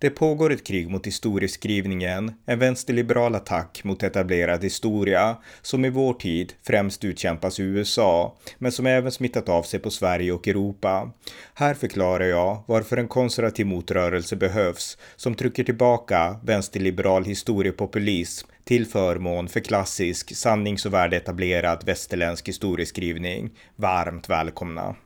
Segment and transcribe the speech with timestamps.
[0.00, 6.14] Det pågår ett krig mot historieskrivningen, en vänsterliberal attack mot etablerad historia, som i vår
[6.14, 11.10] tid främst utkämpas i USA, men som även smittat av sig på Sverige och Europa.
[11.54, 19.48] Här förklarar jag varför en konservativ motrörelse behövs, som trycker tillbaka vänsterliberal historiepopulism till förmån
[19.48, 23.50] för klassisk, sannings och värdeetablerad västerländsk historieskrivning.
[23.76, 24.96] Varmt välkomna!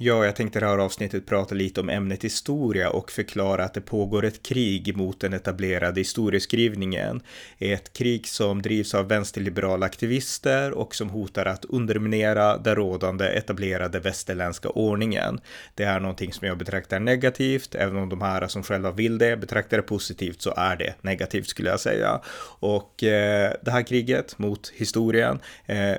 [0.00, 3.74] Ja, jag tänkte i det här avsnittet prata lite om ämnet historia och förklara att
[3.74, 7.20] det pågår ett krig mot den etablerade historieskrivningen.
[7.58, 14.00] Ett krig som drivs av vänsterliberala aktivister och som hotar att underminera den rådande etablerade
[14.00, 15.40] västerländska ordningen.
[15.74, 19.36] Det är någonting som jag betraktar negativt, även om de här som själva vill det
[19.36, 22.20] betraktar det positivt så är det negativt skulle jag säga.
[22.60, 25.98] Och eh, det här kriget mot historien, eh, eh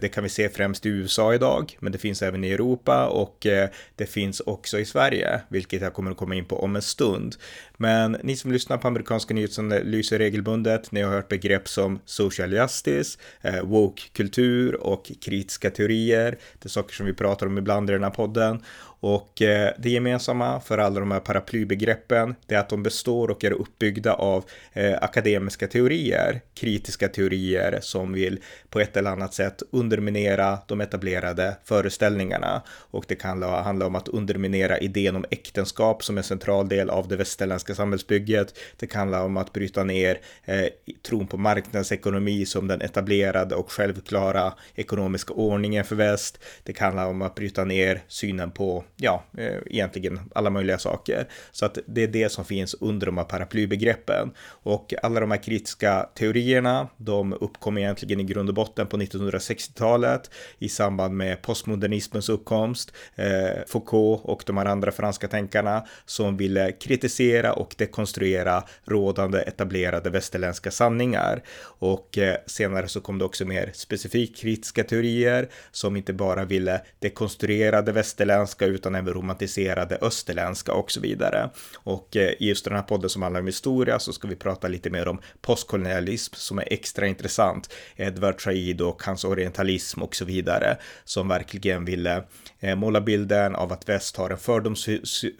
[0.00, 3.35] det kan vi se främst i USA idag, men det finns även i Europa och
[3.36, 6.76] och eh, det finns också i Sverige, vilket jag kommer att komma in på om
[6.76, 7.36] en stund.
[7.76, 13.18] Men ni som lyssnar på amerikanska nyhetsanalyser regelbundet, ni har hört begrepp som social justice,
[13.42, 16.38] eh, woke-kultur och kritiska teorier.
[16.58, 18.62] Det är saker som vi pratar om ibland i den här podden.
[19.00, 23.52] Och eh, det gemensamma för alla de här paraplybegreppen är att de består och är
[23.52, 28.38] uppbyggda av eh, akademiska teorier, kritiska teorier som vill
[28.70, 32.62] på ett eller annat sätt underminera de etablerade föreställningarna.
[32.68, 37.08] Och det kan handla om att underminera idén om äktenskap som en central del av
[37.08, 38.58] det västerländska samhällsbygget.
[38.76, 40.66] Det kan handla om att bryta ner eh,
[41.02, 46.38] tron på marknadsekonomi som den etablerade och självklara ekonomiska ordningen för väst.
[46.62, 51.28] Det kan handla om att bryta ner synen på ja, eh, egentligen alla möjliga saker.
[51.52, 54.30] Så att det är det som finns under de här paraplybegreppen.
[54.48, 60.30] Och alla de här kritiska teorierna, de uppkom egentligen i grund och botten på 1960-talet
[60.58, 62.92] i samband med postmodernismens uppkomst.
[63.14, 70.10] Eh, Foucault och de här andra franska tänkarna som ville kritisera och dekonstruera rådande etablerade
[70.10, 71.42] västerländska sanningar.
[71.78, 76.80] Och eh, senare så kom det också mer specifikt kritiska teorier som inte bara ville
[76.98, 81.50] dekonstruera det västerländska utan även romantiserade österländska och så vidare.
[81.74, 84.68] Och eh, i just den här podden som handlar om historia så ska vi prata
[84.68, 87.74] lite mer om postkolonialism som är extra intressant.
[87.96, 92.24] Edward Said och hans orientalism och så vidare som verkligen ville
[92.60, 94.88] eh, måla bilden av att väst har en fördoms,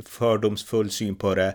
[0.04, 1.54] fördomsfull syn på det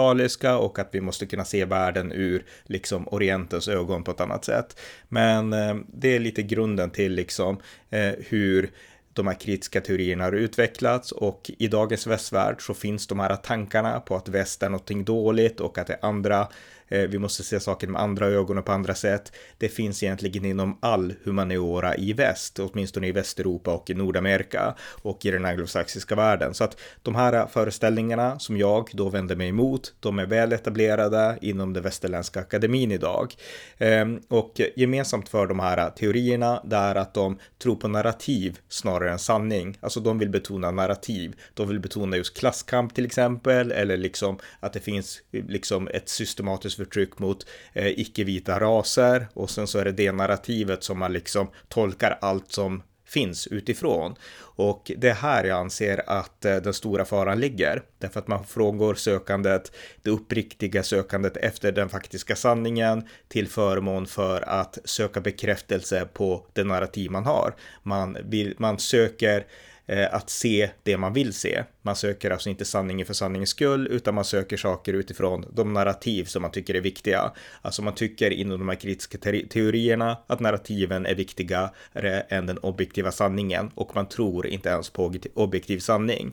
[0.00, 4.44] orientaliska och att vi måste kunna se världen ur liksom orientens ögon på ett annat
[4.44, 4.80] sätt.
[5.08, 7.58] Men eh, det är lite grunden till liksom
[7.90, 8.70] eh, hur
[9.12, 14.00] de här kritiska teorierna har utvecklats och i dagens västvärld så finns de här tankarna
[14.00, 16.48] på att väst är någonting dåligt och att det är andra
[16.90, 19.32] Eh, vi måste se saker med andra ögon och på andra sätt.
[19.58, 25.26] Det finns egentligen inom all humaniora i väst, åtminstone i Västeuropa och i Nordamerika och
[25.26, 26.54] i den anglosaxiska världen.
[26.54, 31.38] Så att de här föreställningarna som jag då vänder mig emot, de är väl etablerade
[31.40, 33.34] inom den västerländska akademin idag.
[33.78, 39.10] Ehm, och gemensamt för de här teorierna, det är att de tror på narrativ snarare
[39.10, 39.78] än sanning.
[39.80, 41.34] Alltså de vill betona narrativ.
[41.54, 46.79] De vill betona just klasskamp till exempel, eller liksom att det finns liksom ett systematiskt
[46.84, 51.50] förtryck mot eh, icke-vita raser och sen så är det det narrativet som man liksom
[51.68, 54.14] tolkar allt som finns utifrån.
[54.40, 57.82] Och det är här jag anser att eh, den stora faran ligger.
[57.98, 64.48] Därför att man frångår sökandet, det uppriktiga sökandet efter den faktiska sanningen till förmån för
[64.48, 67.54] att söka bekräftelse på det narrativ man har.
[67.82, 69.46] Man, vill, man söker
[69.86, 71.64] eh, att se det man vill se.
[71.82, 76.24] Man söker alltså inte sanningen för sanningens skull, utan man söker saker utifrån de narrativ
[76.24, 77.32] som man tycker är viktiga.
[77.62, 82.58] Alltså man tycker inom de här kritiska te teorierna att narrativen är viktigare än den
[82.58, 86.32] objektiva sanningen och man tror inte ens på objektiv sanning.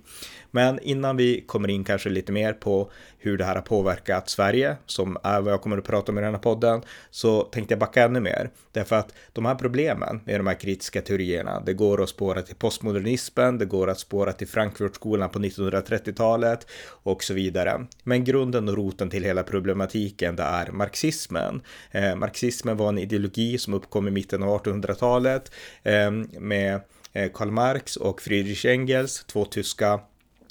[0.51, 4.77] Men innan vi kommer in kanske lite mer på hur det här har påverkat Sverige,
[4.85, 7.79] som är vad jag kommer att prata om i den här podden, så tänkte jag
[7.79, 8.49] backa ännu mer.
[8.71, 12.55] Därför att de här problemen med de här kritiska teorierna, det går att spåra till
[12.55, 16.67] postmodernismen, det går att spåra till Frankfurtskolan på 1930-talet
[17.03, 17.85] och så vidare.
[18.03, 21.61] Men grunden och roten till hela problematiken det är marxismen.
[21.91, 25.51] Eh, marxismen var en ideologi som uppkom i mitten av 1800-talet
[25.83, 26.81] eh, med
[27.13, 29.99] eh, Karl Marx och Friedrich Engels, två tyska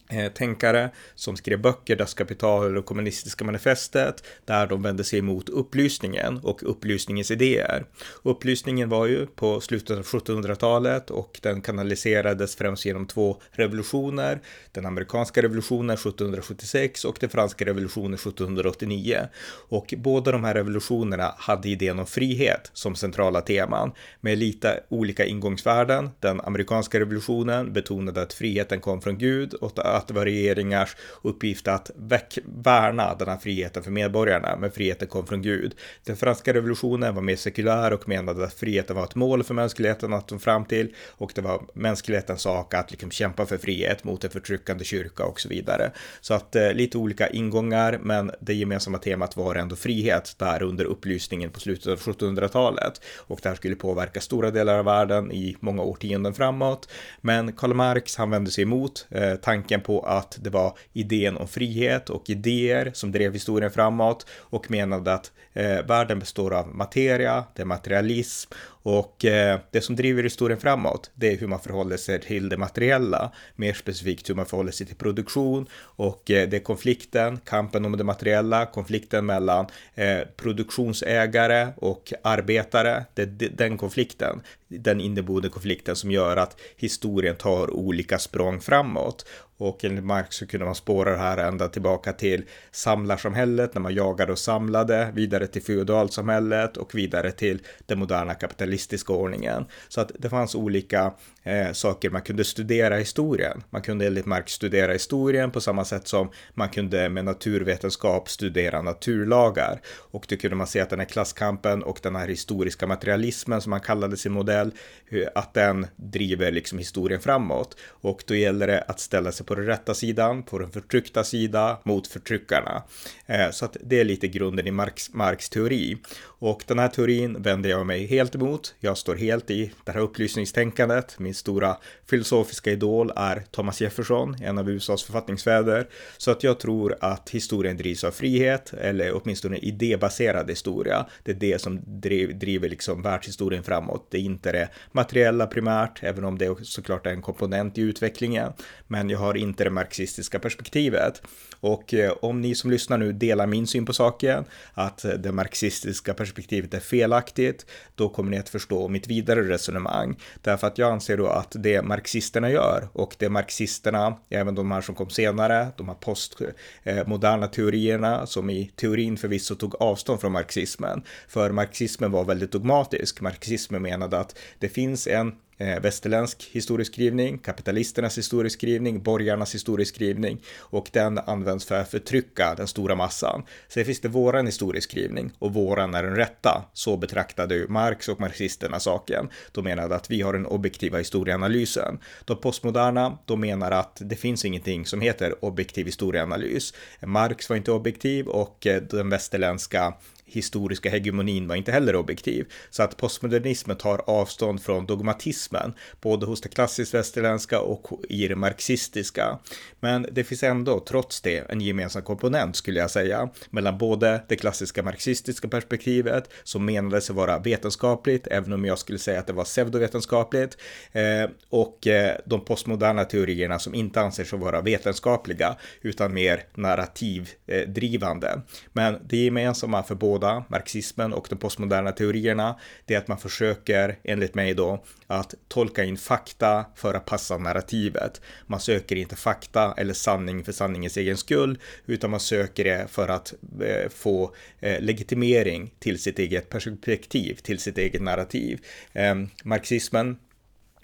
[0.09, 5.49] Eh, tänkare som skrev böcker, Das Kapital och Kommunistiska manifestet, där de vände sig emot
[5.49, 7.85] upplysningen och upplysningens idéer.
[8.23, 14.41] Upplysningen var ju på slutet av 1700-talet och den kanaliserades främst genom två revolutioner,
[14.73, 19.29] den amerikanska revolutionen 1776 och den franska revolutionen 1789.
[19.69, 25.25] Och båda de här revolutionerna hade idén om frihet som centrala teman med lite olika
[25.25, 26.11] ingångsvärden.
[26.21, 31.69] Den amerikanska revolutionen betonade att friheten kom från Gud och att det var regeringars uppgift
[31.69, 35.75] att väck, värna den här friheten för medborgarna, men friheten kom från Gud.
[36.05, 40.13] Den franska revolutionen var mer sekulär och menade att friheten var ett mål för mänskligheten
[40.13, 44.25] att nå fram till och det var mänsklighetens sak att liksom kämpa för frihet mot
[44.25, 45.91] en förtryckande kyrka och så vidare.
[46.21, 50.85] Så att eh, lite olika ingångar, men det gemensamma temat var ändå frihet där under
[50.85, 55.57] upplysningen på slutet av 1700-talet och det här skulle påverka stora delar av världen i
[55.61, 56.89] många årtionden framåt.
[57.21, 61.49] Men Karl Marx, han vände sig emot eh, tanken på att det var idén om
[61.49, 67.45] frihet och idéer som drev historien framåt och menade att eh, världen består av materia,
[67.55, 68.53] det är materialism
[68.83, 72.57] och eh, det som driver historien framåt, det är hur man förhåller sig till det
[72.57, 77.85] materiella, mer specifikt hur man förhåller sig till produktion och eh, det är konflikten, kampen
[77.85, 85.49] om det materiella, konflikten mellan eh, produktionsägare och arbetare, det är den konflikten, den inneboende
[85.49, 89.27] konflikten som gör att historien tar olika språng framåt.
[89.59, 93.95] Och enligt Marx så kunde man spåra det här ända tillbaka till samlarsamhället när man
[93.95, 99.65] jagade och samlade, vidare till feodalsamhället och vidare till den moderna kapitalistiska ordningen.
[99.89, 101.13] Så att det fanns olika
[101.43, 103.63] eh, saker man kunde studera historien.
[103.71, 108.83] Man kunde enligt Marx studera historien på samma sätt som man kunde med naturvetenskap studera
[108.83, 109.81] naturlagar.
[110.11, 113.71] Och då kunde man se att den här klasskampen och den här historiska materialismen som
[113.71, 114.73] man kallade sin modell,
[115.09, 117.77] eh, att den driver liksom historien framåt.
[117.89, 121.79] Och då gäller det att ställa sig på den rätta sidan, på den förtryckta sida,
[121.85, 122.83] mot förtryckarna.
[123.27, 125.99] Eh, så att det är lite grunden i Marx, Marx teori.
[126.39, 128.75] Och den här teorin vänder jag mig helt emot.
[128.81, 131.19] Jag står helt i det här upplysningstänkandet.
[131.19, 131.77] Min stora
[132.07, 135.89] filosofiska idol är Thomas Jefferson, en av USAs författningsfäder.
[136.17, 141.07] Så att jag tror att historien drivs av frihet, eller åtminstone idébaserad historia.
[141.23, 144.07] Det är det som driv, driver liksom världshistorien framåt.
[144.11, 148.53] Det är inte det materiella primärt, även om det såklart är en komponent i utvecklingen.
[148.87, 151.23] Men jag har inte det marxistiska perspektivet.
[151.61, 154.45] Och eh, om ni som lyssnar nu delar min syn på saken,
[154.75, 160.17] att eh, det marxistiska perspektivet är felaktigt, då kommer ni att förstå mitt vidare resonemang.
[160.43, 164.81] Därför att jag anser då att det marxisterna gör och det marxisterna, även de här
[164.81, 170.33] som kom senare, de här postmoderna eh, teorierna som i teorin förvisso tog avstånd från
[170.33, 171.03] marxismen.
[171.29, 173.21] För marxismen var väldigt dogmatisk.
[173.21, 181.19] Marxismen menade att det finns en eh, västerländsk historieskrivning, kapitalisternas historieskrivning, borgarnas historieskrivning och den
[181.19, 183.43] används för att förtrycka den stora massan.
[183.69, 186.65] Sen finns det våran historieskrivning och våran är den rätta.
[186.73, 189.29] Så betraktade ju Marx och marxisterna saken.
[189.53, 191.99] De menade att vi har den objektiva historieanalysen.
[192.25, 196.75] De postmoderna, de menar att det finns ingenting som heter objektiv historieanalys.
[197.01, 199.95] Marx var inte objektiv och eh, den västerländska
[200.27, 202.47] historiska hegemonin var inte heller objektiv.
[202.71, 208.37] Så att postmodernismen tar avstånd från dogmatismen, både hos det klassiskt västerländska och i det
[208.37, 209.39] marxistiska.
[209.81, 214.37] Men det finns ändå, trots det, en gemensam komponent skulle jag säga, mellan både det
[214.37, 219.45] klassiska marxistiska perspektivet, som menades vara vetenskapligt, även om jag skulle säga att det var
[219.45, 220.59] pseudovetenskapligt,
[220.93, 228.41] eh, och eh, de postmoderna teorierna som inte anser sig vara vetenskapliga, utan mer narrativdrivande.
[228.73, 233.19] Men det gemensamma för båda båda, marxismen och de postmoderna teorierna, det är att man
[233.19, 238.21] försöker, enligt mig då, att tolka in fakta för att passa narrativet.
[238.47, 243.09] Man söker inte fakta eller sanning för sanningens egen skull, utan man söker det för
[243.09, 248.61] att eh, få eh, legitimering till sitt eget perspektiv, till sitt eget narrativ.
[248.93, 250.19] Eh, marxismen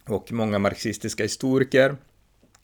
[0.07, 1.97] och många marxistiska historiker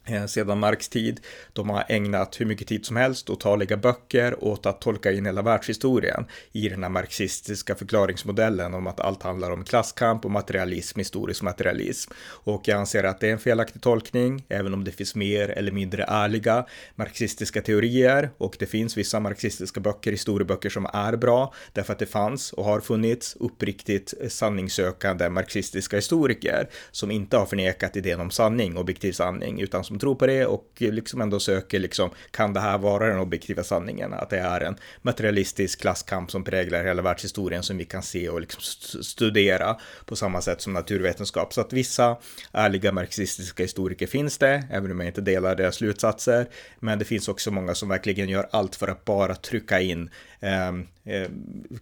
[0.08, 1.20] Eh, sedan Marx tid.
[1.52, 5.26] De har ägnat hur mycket tid som helst och taliga böcker åt att tolka in
[5.26, 10.98] hela världshistorien i den här marxistiska förklaringsmodellen om att allt handlar om klasskamp och materialism,
[10.98, 12.12] historisk materialism.
[12.20, 15.72] Och jag anser att det är en felaktig tolkning, även om det finns mer eller
[15.72, 21.92] mindre ärliga marxistiska teorier och det finns vissa marxistiska böcker, historieböcker som är bra därför
[21.92, 28.20] att det fanns och har funnits uppriktigt sanningssökande marxistiska historiker som inte har förnekat idén
[28.20, 32.10] om sanning, objektiv sanning, utan som som tror på det och liksom ändå söker liksom,
[32.30, 34.14] kan det här vara den objektiva sanningen?
[34.14, 38.40] Att det är en materialistisk klasskamp som präglar hela världshistorien som vi kan se och
[38.40, 38.60] liksom
[39.02, 39.76] studera
[40.06, 41.52] på samma sätt som naturvetenskap.
[41.52, 42.16] Så att vissa
[42.52, 46.46] ärliga marxistiska historiker finns det, även om jag inte delar deras slutsatser.
[46.80, 50.86] Men det finns också många som verkligen gör allt för att bara trycka in Ehm,
[51.04, 51.28] eh,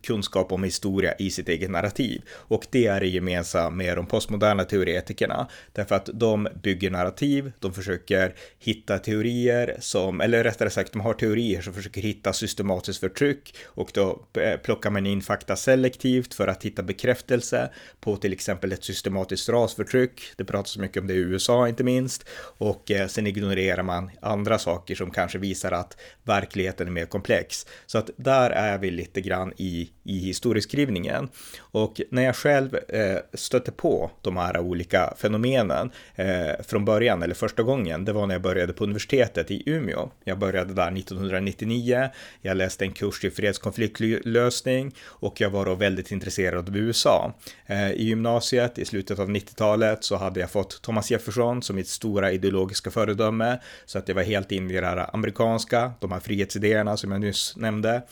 [0.02, 2.22] kunskap om historia i sitt eget narrativ.
[2.30, 5.48] Och det är det gemensamma med de postmoderna teoretikerna.
[5.72, 11.14] Därför att de bygger narrativ, de försöker hitta teorier som, eller rättare sagt, de har
[11.14, 16.48] teorier som försöker hitta systematiskt förtryck och då eh, plockar man in fakta selektivt för
[16.48, 17.70] att hitta bekräftelse
[18.00, 20.22] på till exempel ett systematiskt rasförtryck.
[20.36, 22.24] Det pratas mycket om det i USA inte minst
[22.58, 27.66] och eh, sen ignorerar man andra saker som kanske visar att verkligheten är mer komplex.
[27.86, 31.28] Så att där där är vi lite grann i, i historieskrivningen.
[31.58, 37.34] Och när jag själv eh, stötte på de här olika fenomenen eh, från början, eller
[37.34, 40.10] första gången, det var när jag började på universitetet i Umeå.
[40.24, 42.08] Jag började där 1999,
[42.42, 47.34] jag läste en kurs i fredskonfliktlösning och jag var då väldigt intresserad av USA.
[47.66, 51.88] Eh, I gymnasiet i slutet av 90-talet så hade jag fått Thomas Jefferson som mitt
[51.88, 56.20] stora ideologiska föredöme, så att jag var helt inne i det här amerikanska, de här
[56.20, 58.02] frihetsidéerna som jag nyss nämnde.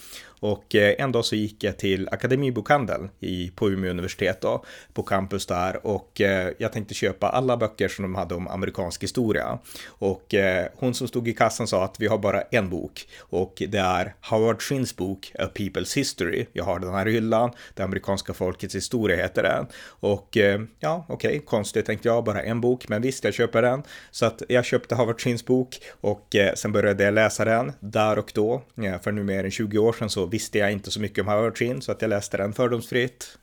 [0.45, 5.03] Och eh, en dag så gick jag till Akademibokhandeln i, på Umeå universitet då, på
[5.03, 9.59] campus där och eh, jag tänkte köpa alla böcker som de hade om amerikansk historia.
[9.87, 13.63] Och eh, hon som stod i kassan sa att vi har bara en bok och
[13.69, 16.47] det är Howard Shins bok A People's History.
[16.53, 19.67] Jag har den här hyllan, Det amerikanska folkets historia heter den.
[19.87, 20.37] Och
[20.81, 23.83] ja, okej, okay, konstigt tänkte jag, bara en bok, men visst, jag köper den.
[24.11, 28.33] Så att jag köpte Howard Shins bok och sen började jag läsa den där och
[28.35, 28.63] då,
[29.03, 31.59] för nu mer än 20 år sedan så visste jag inte så mycket om Howard
[31.59, 33.39] Sheen så att jag läste den fördomsfritt.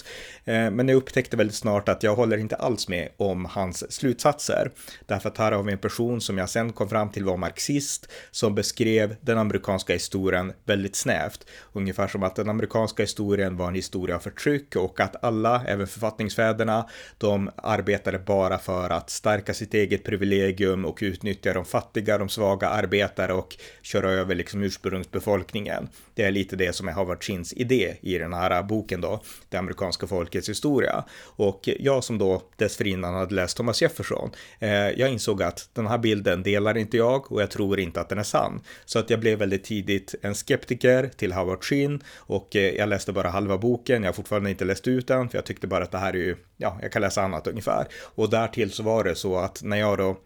[0.45, 4.71] Eh, men jag upptäckte väldigt snart att jag håller inte alls med om hans slutsatser.
[5.05, 8.11] Därför att här har vi en person som jag sen kom fram till var marxist
[8.31, 11.45] som beskrev den amerikanska historien väldigt snävt.
[11.73, 15.87] Ungefär som att den amerikanska historien var en historia av förtryck och att alla, även
[15.87, 22.29] författningsfäderna, de arbetade bara för att stärka sitt eget privilegium och utnyttja de fattiga, de
[22.29, 25.89] svaga arbetare och köra över liksom ursprungsbefolkningen.
[26.13, 29.57] Det är lite det som är Howard Chins idé i den här boken då, det
[29.57, 31.03] amerikanska folket folkets historia.
[31.37, 35.97] Och jag som då dessförinnan hade läst Thomas Jefferson, eh, jag insåg att den här
[35.97, 38.61] bilden delar inte jag och jag tror inte att den är sann.
[38.85, 43.11] Så att jag blev väldigt tidigt en skeptiker till Howard Sheen och eh, jag läste
[43.11, 45.91] bara halva boken, jag har fortfarande inte läst ut den för jag tyckte bara att
[45.91, 47.87] det här är ju, ja, jag kan läsa annat ungefär.
[48.15, 50.17] Och därtill så var det så att när jag då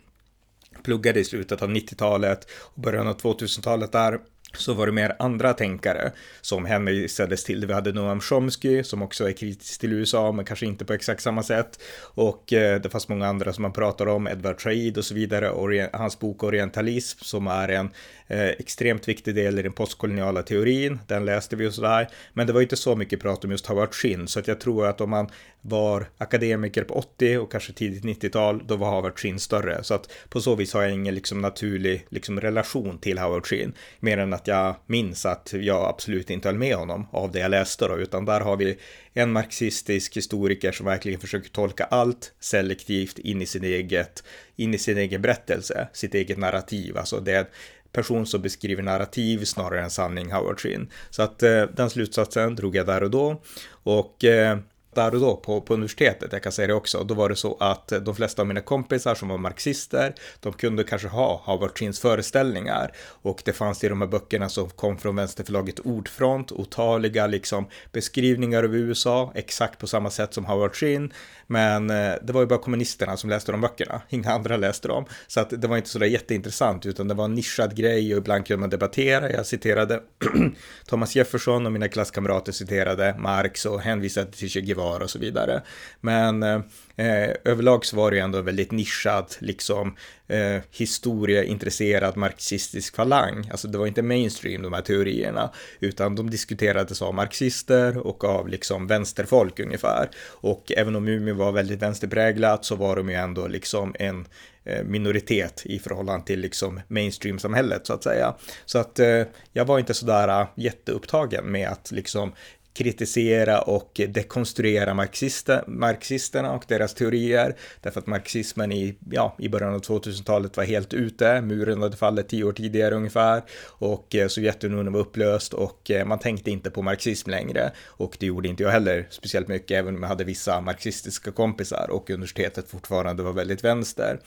[0.83, 4.19] pluggade i slutet av 90-talet och början av 2000-talet där
[4.57, 7.65] så var det mer andra tänkare som hänvisades till.
[7.65, 11.21] Vi hade Noam Chomsky som också är kritisk till USA, men kanske inte på exakt
[11.21, 11.79] samma sätt.
[12.01, 15.49] Och eh, det fanns många andra som man pratar om, Edward Said och så vidare,
[15.49, 17.89] och hans bok Orientalism som är en
[18.27, 20.99] eh, extremt viktig del i den postkoloniala teorin.
[21.07, 22.07] Den läste vi och sådär.
[22.33, 24.87] Men det var inte så mycket prat om just Howard Shinn, så att jag tror
[24.87, 25.29] att om man
[25.61, 29.83] var akademiker på 80 och kanske tidigt 90-tal, då var Howard Shinn större.
[29.83, 33.73] Så att på så vis har jag ingen liksom naturlig liksom, relation till Howard Shinn,
[33.99, 37.51] mer än att jag minns att jag absolut inte höll med honom av det jag
[37.51, 38.77] läste då, utan där har vi
[39.13, 44.23] en marxistisk historiker som verkligen försöker tolka allt selektivt in i sin eget,
[44.55, 47.49] in i sin egen berättelse, sitt eget narrativ, alltså det
[47.95, 50.89] person som beskriver narrativ snarare än sanning, Howard Shinn.
[51.09, 53.41] Så att eh, den slutsatsen drog jag där och då.
[53.83, 54.57] Och eh,
[54.95, 57.57] där och då på, på universitetet, jag kan säga det också, då var det så
[57.59, 61.95] att eh, de flesta av mina kompisar som var marxister, de kunde kanske ha Howard
[61.95, 62.91] föreställningar.
[63.21, 68.63] Och det fanns i de här böckerna som kom från vänsterförlaget Ordfront, otaliga liksom beskrivningar
[68.63, 71.13] av USA, exakt på samma sätt som Howard Chin,
[71.47, 75.05] men eh, det var ju bara kommunisterna som läste de böckerna, inga andra läste dem,
[75.27, 78.17] så att det var inte så där jätteintressant, utan det var en nischad grej och
[78.17, 80.01] ibland kunde man debattera, jag citerade
[80.87, 85.19] Thomas Jefferson och mina klasskamrater citerade Marx och hänvisade till Che Guevara kvar och så
[85.19, 85.61] vidare.
[86.01, 89.95] Men eh, överlag så var det ju ändå väldigt nischad, liksom
[90.27, 93.49] eh, historieintresserad marxistisk falang.
[93.51, 98.47] Alltså det var inte mainstream de här teorierna, utan de diskuterades av marxister och av
[98.47, 100.09] liksom vänsterfolk ungefär.
[100.41, 104.27] Och även om Umeå var väldigt vänsterpräglat så var de ju ändå liksom en
[104.65, 108.35] eh, minoritet i förhållande till liksom mainstream-samhället så att säga.
[108.65, 109.23] Så att eh,
[109.53, 112.33] jag var inte sådär eh, jätteupptagen med att liksom
[112.75, 117.55] kritisera och dekonstruera marxister, marxisterna och deras teorier.
[117.81, 121.41] Därför att marxismen i, ja, i början av 2000-talet var helt ute.
[121.41, 126.19] Muren hade fallit tio år tidigare ungefär och eh, Sovjetunionen var upplöst och eh, man
[126.19, 127.71] tänkte inte på marxism längre.
[127.85, 131.87] Och det gjorde inte jag heller speciellt mycket, även om jag hade vissa marxistiska kompisar
[131.89, 134.19] och universitetet fortfarande var väldigt vänster.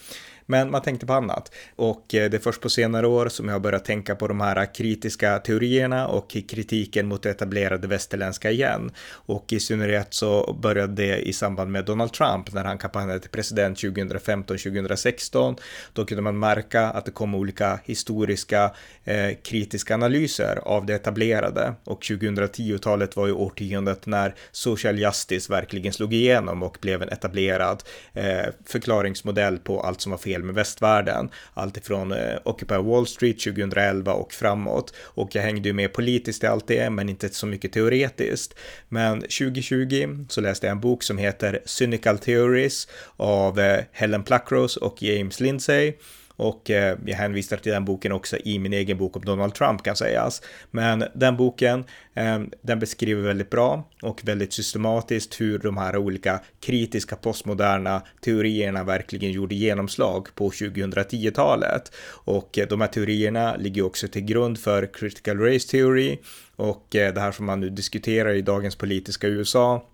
[0.50, 1.52] Men man tänkte på annat.
[1.76, 4.40] Och eh, det är först på senare år som jag har börjat tänka på de
[4.40, 8.90] här kritiska teorierna och kritiken mot det etablerade västerländska igen.
[9.10, 13.30] Och i synnerhet så började det i samband med Donald Trump när han kampanjade till
[13.30, 15.58] president 2015-2016.
[15.92, 18.70] Då kunde man märka att det kom olika historiska
[19.04, 21.74] eh, kritiska analyser av det etablerade.
[21.84, 27.82] Och 2010-talet var ju årtiondet när social justice verkligen slog igenom och blev en etablerad
[28.12, 31.30] eh, förklaringsmodell på allt som var fel fel med västvärlden.
[31.54, 34.94] Alltifrån eh, Occupy Wall Street 2011 och framåt.
[34.98, 38.54] Och jag hängde ju med politiskt i allt det, men inte så mycket teoretiskt.
[38.88, 44.80] Men 2020 så läste jag en bok som heter Cynical Theories av eh, Helen Pluckrose
[44.80, 45.92] och James Lindsay.
[46.38, 49.82] Och eh, jag hänvisar till den boken också i min egen bok om Donald Trump
[49.82, 50.42] kan sägas.
[50.70, 56.40] Men den boken, eh, den beskriver väldigt bra och väldigt systematiskt hur de här olika
[56.60, 61.92] kritiska postmoderna teorierna verkligen gjorde genomslag på 2010-talet.
[62.24, 66.18] Och eh, de här teorierna ligger också till grund för critical race theory
[66.56, 69.87] och eh, det här som man nu diskuterar i dagens politiska USA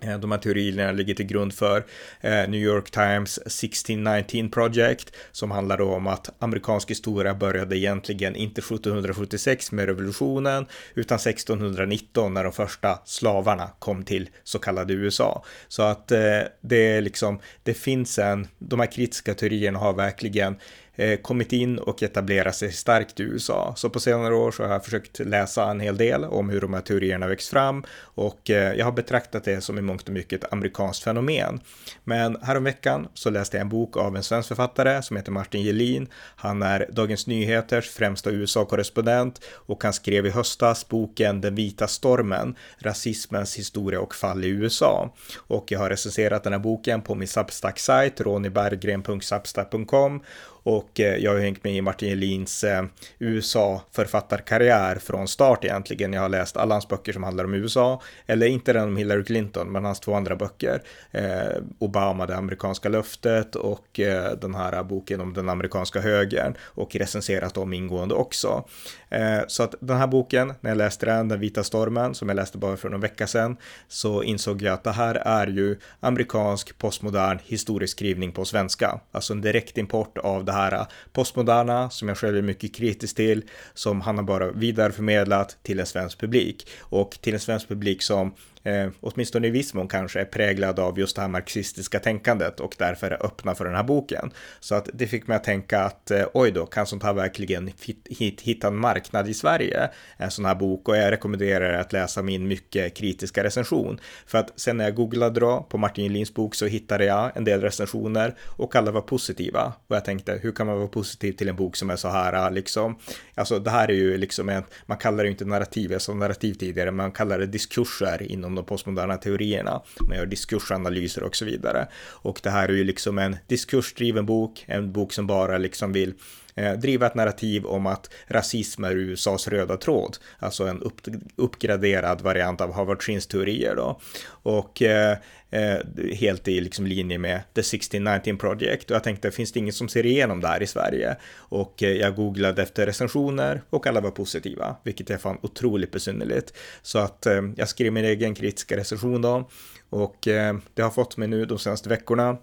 [0.00, 1.84] Eh, de här teorierna ligger till grund för
[2.20, 8.60] eh, New York Times 1619 Project som handlar om att amerikansk historia började egentligen inte
[8.60, 15.44] 1776 med revolutionen utan 1619 när de första slavarna kom till så kallade USA.
[15.68, 20.56] Så att eh, det är liksom, det finns en, de här kritiska teorierna har verkligen
[20.98, 23.72] Eh, kommit in och etablerat sig starkt i USA.
[23.76, 26.74] Så på senare år så har jag försökt läsa en hel del om hur de
[26.74, 30.44] här teorierna växt fram och eh, jag har betraktat det som i mångt och mycket
[30.44, 31.60] ett amerikanskt fenomen.
[32.04, 36.08] Men häromveckan så läste jag en bok av en svensk författare som heter Martin Gelin.
[36.36, 42.54] Han är Dagens Nyheters främsta USA-korrespondent och han skrev i höstas boken Den vita stormen,
[42.78, 45.14] rasismens historia och fall i USA.
[45.36, 50.20] Och jag har recenserat den här boken på min Substack-sajt ronibergren.substack.com
[50.68, 52.84] och eh, jag har hängt med i Martin Jelins eh,
[53.18, 56.12] USA-författarkarriär från start egentligen.
[56.12, 59.24] Jag har läst alla hans böcker som handlar om USA, eller inte den om Hillary
[59.24, 60.82] Clinton, men hans två andra böcker.
[61.10, 66.96] Eh, Obama, det amerikanska löftet och eh, den här boken om den amerikanska högern och
[66.96, 68.64] recenserat dem ingående också.
[69.10, 72.36] Eh, så att den här boken, när jag läste den, Den vita stormen, som jag
[72.36, 73.56] läste bara för någon vecka sedan,
[73.88, 79.40] så insåg jag att det här är ju amerikansk postmodern historieskrivning på svenska, alltså en
[79.40, 83.42] direktimport av det här Äh, postmoderna som jag själv är mycket kritisk till,
[83.74, 86.68] som han har bara vidareförmedlat till en svensk publik.
[86.80, 90.98] Och till en svensk publik som eh, åtminstone i viss mån kanske är präglad av
[90.98, 94.30] just det här marxistiska tänkandet och därför är öppna för den här boken.
[94.60, 97.70] Så att det fick mig att tänka att eh, oj då, kan sånt här verkligen
[98.08, 99.90] hit, hitta en marknad i Sverige?
[100.16, 104.00] En sån här bok och jag rekommenderar att läsa min mycket kritiska recension.
[104.26, 107.44] För att sen när jag googlade då på Martin Jelins bok så hittade jag en
[107.44, 109.72] del recensioner och alla var positiva.
[109.88, 112.46] Och jag tänkte, hur kan man vara positiv till en bok som är så här
[112.46, 112.98] eh, liksom?
[113.34, 116.14] Alltså det här är ju liksom en, man kallar det ju inte narrativ, jag sa
[116.14, 119.82] narrativ tidigare, man kallar det diskurser inom de postmoderna teorierna.
[120.00, 121.88] Man gör diskursanalyser och så vidare.
[121.98, 126.14] Och det här är ju liksom en diskursdriven bok, en bok som bara liksom vill
[126.58, 131.00] eh, driva ett narrativ om att rasism är USAs röda tråd, alltså en upp,
[131.36, 134.00] uppgraderad variant av Harvard Shins teorier då.
[134.28, 135.18] Och eh,
[135.50, 135.78] eh,
[136.14, 139.88] helt i liksom linje med The 1619 Project och jag tänkte finns det ingen som
[139.88, 141.16] ser igenom det här i Sverige?
[141.36, 146.52] Och eh, jag googlade efter recensioner och alla var positiva, vilket jag fann otroligt besynnerligt.
[146.82, 149.48] Så att eh, jag skrev min egen kritiska recension då
[149.90, 152.36] och eh, det har fått mig nu de senaste veckorna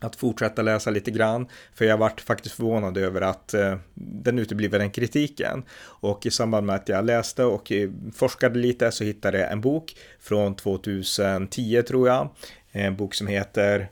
[0.00, 4.78] att fortsätta läsa lite grann, för jag vart faktiskt förvånad över att eh, den uteblivna
[4.78, 5.64] den kritiken.
[5.78, 9.60] Och i samband med att jag läste och eh, forskade lite så hittade jag en
[9.60, 12.28] bok från 2010 tror jag,
[12.70, 13.88] en bok som heter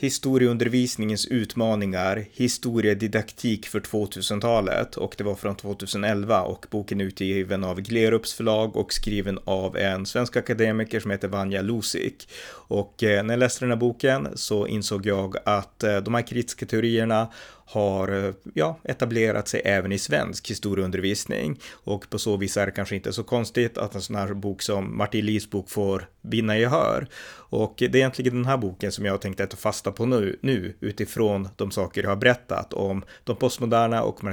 [0.00, 7.80] Historieundervisningens utmaningar, historiedidaktik för 2000-talet och det var från 2011 och boken är utgiven av
[7.80, 12.28] Glerups förlag och skriven av en svensk akademiker som heter Vanja Lusik.
[12.50, 16.22] Och eh, när jag läste den här boken så insåg jag att eh, de här
[16.22, 17.28] kritiska teorierna
[17.68, 22.72] har eh, ja, etablerat sig även i svensk historieundervisning och på så vis är det
[22.72, 26.58] kanske inte så konstigt att en sån här bok som Martin Lis bok får vinna
[26.58, 27.08] gehör.
[27.50, 30.74] Och det är egentligen den här boken som jag tänkte ta fasta på nu, nu
[30.80, 34.24] utifrån de saker jag har berättat om de postmoderna och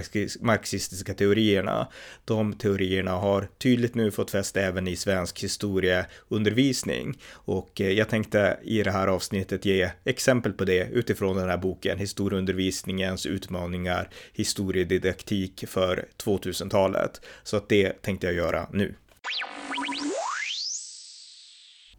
[0.41, 1.87] marxistiska teorierna.
[2.25, 8.57] De teorierna har tydligt nu fått fäste även i svensk historieundervisning och eh, jag tänkte
[8.63, 15.63] i det här avsnittet ge exempel på det utifrån den här boken, historieundervisningens utmaningar, historiedidaktik
[15.67, 17.21] för 2000-talet.
[17.43, 18.95] Så att det tänkte jag göra nu.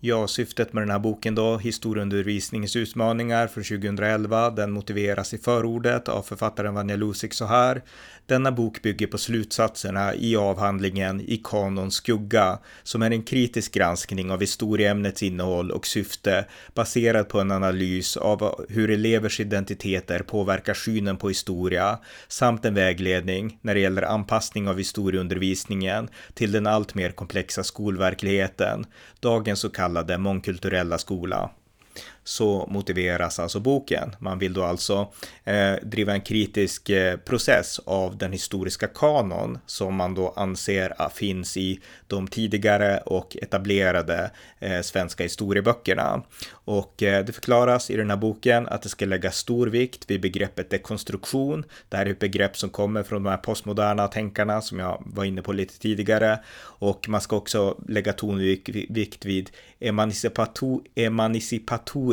[0.07, 6.09] Ja, syftet med den här boken då, Historieundervisningens utmaningar från 2011, den motiveras i förordet
[6.09, 7.83] av författaren Vanja Lusik så här.
[8.27, 14.31] Denna bok bygger på slutsatserna i avhandlingen I kanons skugga, som är en kritisk granskning
[14.31, 21.17] av historieämnets innehåll och syfte baserad på en analys av hur elevers identiteter påverkar synen
[21.17, 27.11] på historia samt en vägledning när det gäller anpassning av historieundervisningen till den allt mer
[27.11, 28.87] komplexa skolverkligheten,
[29.21, 31.51] dagens så kallade mångkulturella skola
[32.27, 34.17] så motiveras alltså boken.
[34.19, 35.13] Man vill då alltså
[35.45, 41.09] eh, driva en kritisk eh, process av den historiska kanon som man då anser ah,
[41.09, 46.23] finns i de tidigare och etablerade eh, svenska historieböckerna.
[46.51, 50.21] Och eh, det förklaras i den här boken att det ska läggas stor vikt vid
[50.21, 51.65] begreppet dekonstruktion.
[51.89, 55.25] Det här är ett begrepp som kommer från de här postmoderna tänkarna som jag var
[55.25, 56.39] inne på lite tidigare.
[56.79, 59.51] Och man ska också lägga tonvikt vid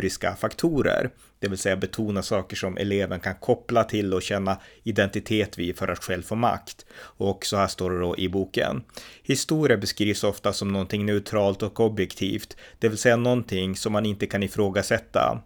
[0.03, 5.57] motoriska faktorer, det vill säga betona saker som eleven kan koppla till och känna identitet
[5.57, 6.85] vid för att själv få makt.
[7.19, 8.83] Och så här står det då i boken.
[9.23, 14.27] Historia beskrivs ofta som någonting neutralt och objektivt, det vill säga någonting som man inte
[14.27, 15.41] kan ifrågasätta.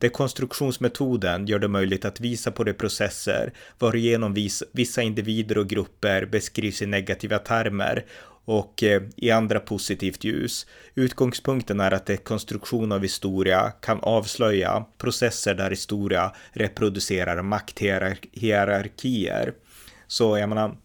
[0.00, 4.34] Dekonstruktionsmetoden gör det möjligt att visa på de processer varigenom
[4.72, 8.04] vissa individer och grupper beskrivs i negativa termer
[8.50, 10.66] och eh, i andra positivt ljus.
[10.94, 19.54] Utgångspunkten är att dekonstruktion av historia kan avslöja processer där historia reproducerar makthierarkier.
[20.06, 20.76] Så jag menar,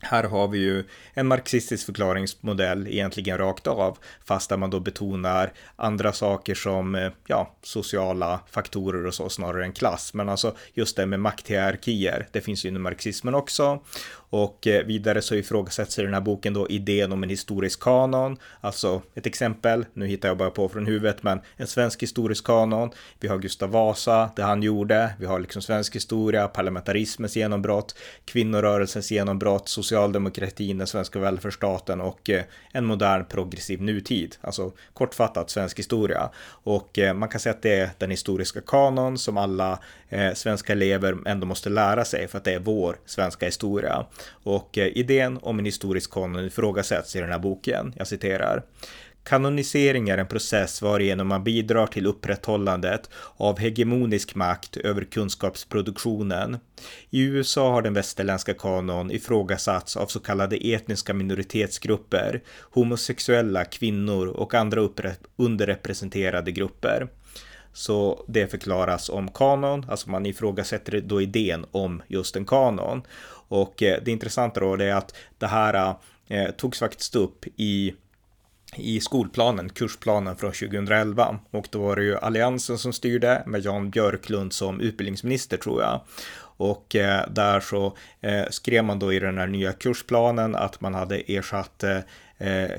[0.00, 5.52] här har vi ju en marxistisk förklaringsmodell egentligen rakt av, fast där man då betonar
[5.76, 10.14] andra saker som eh, ja, sociala faktorer och så snarare än klass.
[10.14, 13.82] Men alltså just det med makthierarkier, det finns ju inom marxismen också.
[14.36, 18.36] Och eh, vidare så ifrågasätts i den här boken då idén om en historisk kanon,
[18.60, 22.90] alltså ett exempel, nu hittar jag bara på från huvudet, men en svensk historisk kanon.
[23.20, 27.94] Vi har Gustav Vasa, det han gjorde, vi har liksom svensk historia, parlamentarismens genombrott,
[28.24, 35.78] kvinnorörelsens genombrott, socialdemokratin, den svenska välfärdsstaten och eh, en modern progressiv nutid, alltså kortfattat svensk
[35.78, 36.30] historia.
[36.48, 39.78] Och eh, man kan säga att det är den historiska kanon som alla
[40.34, 44.06] svenska elever ändå måste lära sig för att det är vår svenska historia.
[44.28, 47.92] Och eh, idén om en historisk kanon ifrågasätts i den här boken.
[47.96, 48.62] Jag citerar.
[49.28, 56.58] Kanonisering är en process varigenom man bidrar till upprätthållandet av hegemonisk makt över kunskapsproduktionen.
[57.10, 64.54] I USA har den västerländska kanon ifrågasatts av så kallade etniska minoritetsgrupper, homosexuella, kvinnor och
[64.54, 64.88] andra
[65.36, 67.08] underrepresenterade grupper.
[67.72, 73.02] Så det förklaras om kanon, alltså man ifrågasätter då idén om just en kanon.
[73.48, 75.94] Och eh, det intressanta då är att det här
[76.28, 77.94] eh, togs faktiskt upp i
[78.76, 83.90] i skolplanen, kursplanen från 2011 och då var det ju Alliansen som styrde med Jan
[83.90, 86.00] Björklund som utbildningsminister tror jag.
[86.58, 90.94] Och eh, där så eh, skrev man då i den här nya kursplanen att man
[90.94, 91.98] hade ersatt eh,
[92.38, 92.70] eh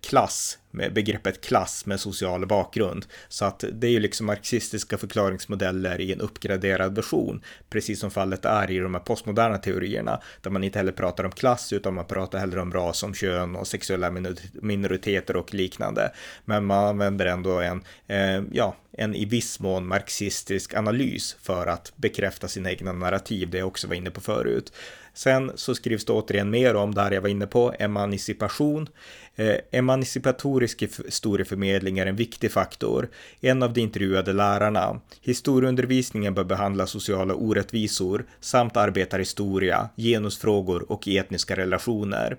[0.00, 3.06] klass begreppet klass med social bakgrund.
[3.28, 8.44] Så att det är ju liksom marxistiska förklaringsmodeller i en uppgraderad version, precis som fallet
[8.44, 12.04] är i de här postmoderna teorierna, där man inte heller pratar om klass, utan man
[12.04, 14.10] pratar hellre om ras, om kön och sexuella
[14.52, 16.12] minoriteter och liknande.
[16.44, 21.92] Men man använder ändå en, eh, ja, en i viss mån marxistisk analys för att
[21.96, 24.72] bekräfta sina egna narrativ, det jag också var inne på förut.
[25.14, 28.88] Sen så skrivs det återigen mer om det här jag var inne på, emancipation.
[29.36, 30.65] Eh, emancipatorisk
[31.04, 33.08] historieförmedling är en viktig faktor.
[33.40, 35.00] En av de intervjuade lärarna.
[35.20, 42.36] Historieundervisningen bör behandla sociala orättvisor samt arbetarhistoria, genusfrågor och etniska relationer.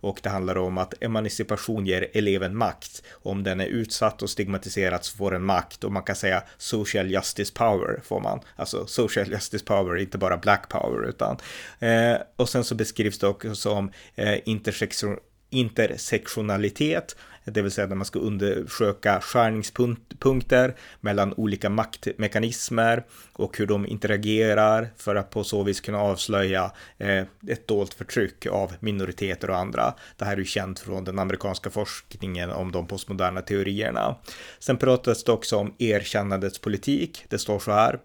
[0.00, 3.02] Och det handlar om att emancipation ger eleven makt.
[3.12, 7.10] Om den är utsatt och stigmatiserad så får den makt och man kan säga social
[7.10, 8.40] justice power får man.
[8.56, 11.36] Alltså social justice power, inte bara black power utan.
[11.78, 15.16] Eh, och sen så beskrivs det också som eh, intersektion
[15.50, 17.16] intersektionalitet
[17.50, 24.88] det vill säga när man ska undersöka skärningspunkter mellan olika maktmekanismer och hur de interagerar
[24.96, 29.94] för att på så vis kunna avslöja eh, ett dolt förtryck av minoriteter och andra.
[30.16, 34.16] Det här är ju känt från den amerikanska forskningen om de postmoderna teorierna.
[34.58, 37.24] Sen pratas det också om erkännandets politik.
[37.28, 37.98] Det står så här.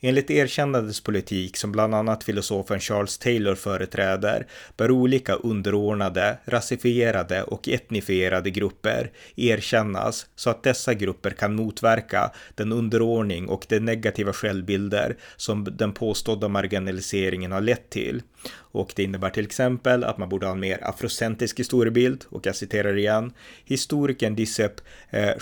[0.00, 4.46] Enligt erkännandets politik, som bland annat filosofen Charles Taylor företräder,
[4.76, 12.72] bör olika underordnade, rasifierade och etnifierade grupper erkännas så att dessa grupper kan motverka den
[12.72, 18.22] underordning och de negativa självbilder som den påstådda marginaliseringen har lett till.
[18.72, 22.24] Och det innebär till exempel att man borde ha en mer afrocentrisk historiebild.
[22.28, 23.32] Och jag citerar igen.
[23.64, 25.32] Historikern Dissep eh,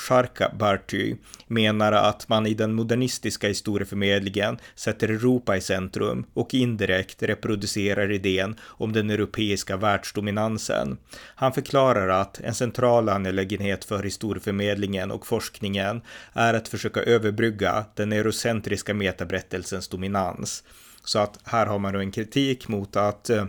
[1.46, 8.56] menar att man i den modernistiska historieförmedlingen sätter Europa i centrum och indirekt reproducerar idén
[8.62, 10.98] om den europeiska världsdominansen.
[11.34, 16.00] Han förklarar att en central angelägenhet för historieförmedlingen och forskningen
[16.32, 20.62] är att försöka överbrygga den eurocentriska metaberättelsens dominans.
[21.08, 23.44] Så att här har man då en kritik mot att eh,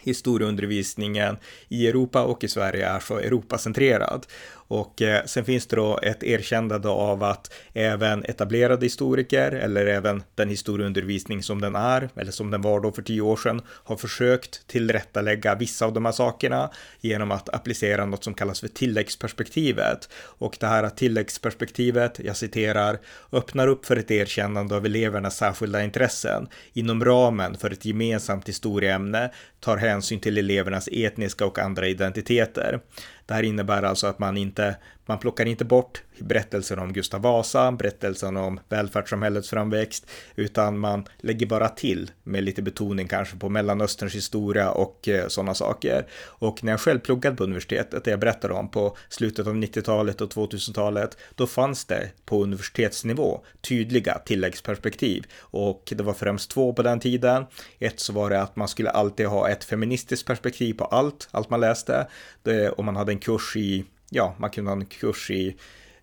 [0.00, 1.36] historieundervisningen
[1.68, 4.26] i Europa och i Sverige är så Europacentrerad.
[4.72, 10.22] Och eh, sen finns det då ett erkännande av att även etablerade historiker eller även
[10.34, 13.96] den historieundervisning som den är, eller som den var då för tio år sedan, har
[13.96, 20.08] försökt tillrättalägga vissa av de här sakerna genom att applicera något som kallas för tilläggsperspektivet.
[20.14, 22.98] Och det här tilläggsperspektivet, jag citerar,
[23.32, 29.30] öppnar upp för ett erkännande av elevernas särskilda intressen inom ramen för ett gemensamt historieämne,
[29.60, 32.80] tar hänsyn till elevernas etniska och andra identiteter.
[33.26, 37.72] Det här innebär alltså att man inte man plockar inte bort berättelsen om Gustav Vasa,
[37.72, 44.14] berättelsen om välfärdssamhällets framväxt, utan man lägger bara till med lite betoning kanske på Mellanösterns
[44.14, 46.06] historia och eh, sådana saker.
[46.24, 50.20] Och när jag själv pluggade på universitetet, det jag berättade om på slutet av 90-talet
[50.20, 56.82] och 2000-talet, då fanns det på universitetsnivå tydliga tilläggsperspektiv och det var främst två på
[56.82, 57.44] den tiden.
[57.78, 61.50] Ett så var det att man skulle alltid ha ett feministiskt perspektiv på allt, allt
[61.50, 62.06] man läste.
[62.42, 65.56] Det, om man hade en kurs i ja, man kunde ha en kurs i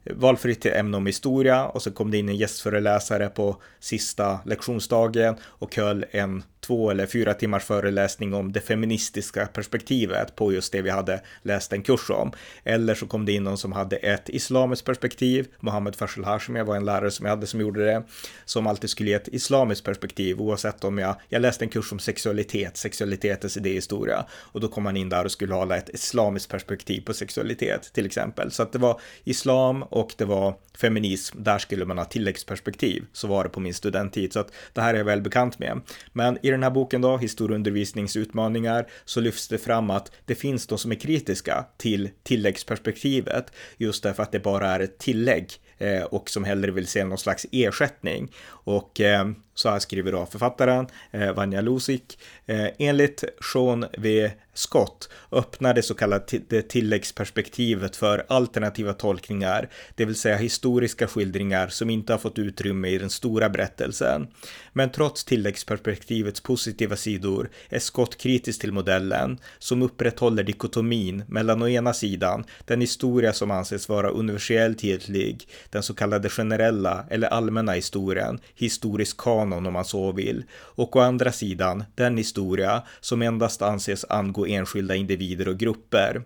[0.04, 5.76] valfritt ämne om historia och så kom det in en gästföreläsare på sista lektionsdagen och
[5.76, 10.90] höll en två eller fyra timmars föreläsning om det feministiska perspektivet på just det vi
[10.90, 12.32] hade läst en kurs om.
[12.64, 16.76] Eller så kom det in någon som hade ett islamiskt perspektiv, Mohammed Faisal Hashemi var
[16.76, 18.04] en lärare som jag hade som gjorde det,
[18.46, 22.00] som alltid skulle ge ett islamiskt perspektiv oavsett om jag, jag läste en kurs om
[22.00, 27.02] sexualitet, sexualitetens idéhistoria och då kom man in där och skulle hålla ett islamiskt perspektiv
[27.02, 28.52] på sexualitet till exempel.
[28.52, 33.06] Så att det var islam och det var feminism, där skulle man ha tilläggsperspektiv.
[33.14, 35.82] Så var det på min studenttid, så att det här är jag väl bekant med.
[36.14, 40.68] Men i den den här boken då, historieundervisningsutmaningar, så lyfts det fram att det finns
[40.68, 46.04] de som är kritiska till tilläggsperspektivet, just därför att det bara är ett tillägg eh,
[46.04, 48.32] och som hellre vill se någon slags ersättning.
[48.48, 52.20] Och eh, så här skriver då författaren eh, Vanja Lusik.
[52.46, 54.32] Eh, enligt Sean V.
[54.60, 61.90] Scott öppnar det så kallade tilläggsperspektivet för alternativa tolkningar, det vill säga historiska skildringar som
[61.90, 64.28] inte har fått utrymme i den stora berättelsen.
[64.74, 71.68] Men trots tilläggsperspektivets positiva sidor är Scott kritisk till modellen som upprätthåller dikotomin mellan å
[71.68, 77.72] ena sidan den historia som anses vara universellt giltig, den så kallade generella eller allmänna
[77.72, 83.62] historien, historisk kanon om man så vill, och å andra sidan den historia som endast
[83.62, 86.22] anses angå enskilda individer och grupper.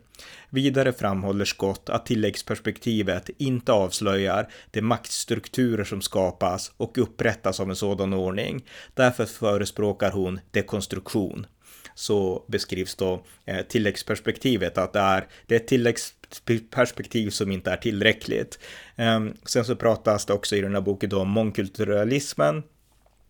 [0.49, 7.75] Vidare framhåller Scott att tilläggsperspektivet inte avslöjar de maktstrukturer som skapas och upprättas av en
[7.75, 8.65] sådan ordning.
[8.93, 11.45] Därför förespråkar hon dekonstruktion
[11.95, 17.77] så beskrivs då eh, tilläggsperspektivet att det är, det är ett tilläggsperspektiv som inte är
[17.77, 18.59] tillräckligt.
[18.95, 22.63] Ehm, sen så pratas det också i den här boken då om mångkulturalismen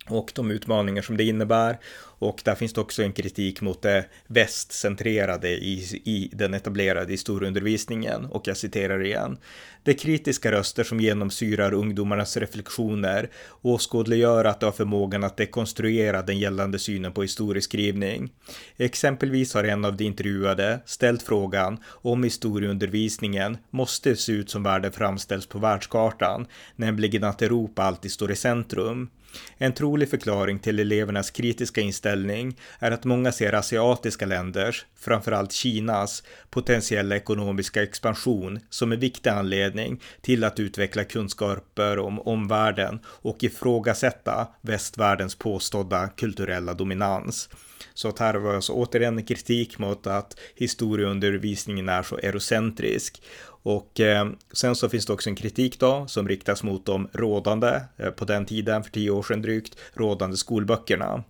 [0.08, 1.78] och de utmaningar som det innebär.
[2.24, 8.26] Och där finns det också en kritik mot det västcentrerade i, i den etablerade historieundervisningen.
[8.26, 9.38] Och jag citerar igen.
[9.84, 13.30] Det kritiska röster som genomsyrar ungdomarnas reflektioner
[13.62, 18.32] åskådliggör att de har förmågan att dekonstruera den gällande synen på historieskrivning.
[18.78, 24.92] Exempelvis har en av de intervjuade ställt frågan om historieundervisningen måste se ut som världen
[24.92, 29.10] framställs på världskartan, nämligen att Europa alltid står i centrum.
[29.58, 36.24] En trolig förklaring till elevernas kritiska inställning är att många ser asiatiska länders, framförallt Kinas,
[36.50, 44.48] potentiella ekonomiska expansion som en viktig anledning till att utveckla kunskaper om omvärlden och ifrågasätta
[44.62, 47.50] västvärldens påstådda kulturella dominans.
[47.94, 53.22] Så att här var alltså återigen kritik mot att historieundervisningen är så eurocentrisk.
[53.64, 57.82] Och eh, sen så finns det också en kritik då som riktas mot de rådande,
[57.98, 61.24] eh, på den tiden för tio år sedan drygt, rådande skolböckerna.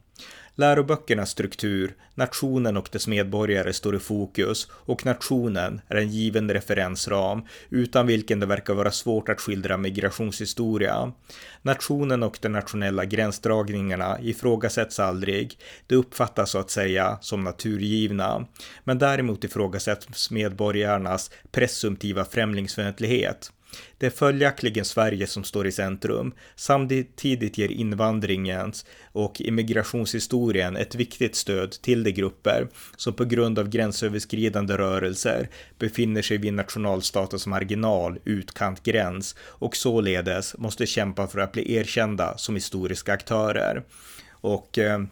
[0.56, 7.42] Läroböckernas struktur, nationen och dess medborgare står i fokus och nationen är en given referensram
[7.70, 11.12] utan vilken det verkar vara svårt att skildra migrationshistoria.
[11.62, 15.58] Nationen och de nationella gränsdragningarna ifrågasätts aldrig.
[15.88, 18.48] Det uppfattas så att säga som naturgivna.
[18.84, 23.52] Men däremot ifrågasätts medborgarnas presumtiva främlingsfientlighet.
[23.98, 26.34] Det är följaktligen Sverige som står i centrum.
[26.56, 33.70] Samtidigt ger invandringens och immigrationshistorien ett viktigt stöd till de grupper som på grund av
[33.70, 41.76] gränsöverskridande rörelser befinner sig vid nationalstatens marginal, utkantgräns och således måste kämpa för att bli
[41.76, 43.84] erkända som historiska aktörer.
[44.32, 45.04] Och eh,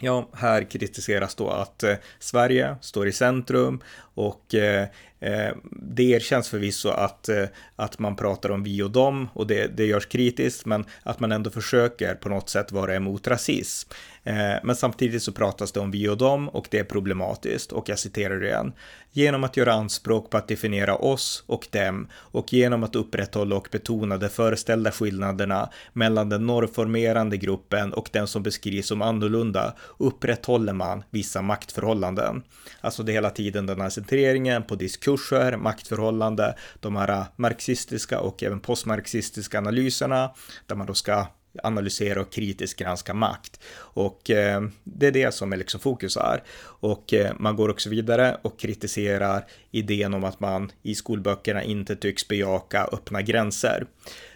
[0.00, 3.80] Ja, här kritiseras då att eh, Sverige står i centrum
[4.14, 4.88] och eh,
[5.20, 7.44] eh, det erkänns förvisso att, eh,
[7.76, 11.32] att man pratar om vi och dem och det, det görs kritiskt, men att man
[11.32, 13.90] ändå försöker på något sätt vara emot rasism.
[14.24, 17.88] Eh, men samtidigt så pratas det om vi och dem och det är problematiskt och
[17.88, 18.72] jag citerar igen.
[19.12, 23.68] Genom att göra anspråk på att definiera oss och dem och genom att upprätthålla och
[23.70, 30.72] betona de föreställda skillnaderna mellan den norrformerande gruppen och den som beskrivs som annorlunda upprätthåller
[30.72, 32.42] man vissa maktförhållanden.
[32.80, 38.42] Alltså det är hela tiden den här centreringen på diskurser, maktförhållande, de här marxistiska och
[38.42, 40.30] även postmarxistiska analyserna
[40.66, 41.26] där man då ska
[41.62, 43.60] analysera och kritiskt granska makt.
[43.74, 46.42] Och eh, det är det som är liksom fokus är.
[46.62, 51.96] Och eh, man går också vidare och kritiserar idén om att man i skolböckerna inte
[51.96, 53.86] tycks bejaka öppna gränser.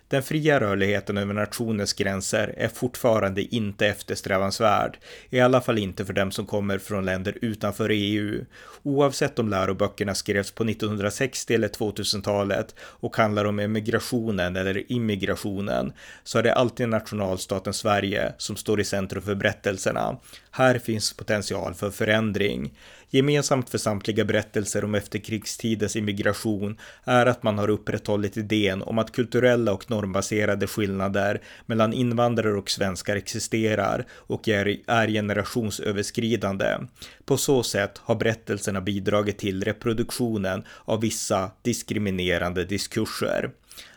[0.08, 4.98] Den fria rörligheten över nationens gränser är fortfarande inte eftersträvansvärd,
[5.30, 8.44] i alla fall inte för dem som kommer från länder utanför EU.
[8.82, 15.92] Oavsett om läroböckerna skrevs på 1960 eller 2000-talet och handlar om emigrationen eller immigrationen,
[16.24, 20.18] så är det alltid nationalstaten Sverige som står i centrum för berättelserna.
[20.50, 22.72] Här finns potential för förändring.
[23.14, 29.12] Gemensamt för samtliga berättelser om efterkrigstidens immigration är att man har upprätthållit idén om att
[29.12, 36.78] kulturella och normbaserade skillnader mellan invandrare och svenskar existerar och är, är generationsöverskridande.
[37.24, 43.50] På så sätt har berättelserna bidragit till reproduktionen av vissa diskriminerande diskurser.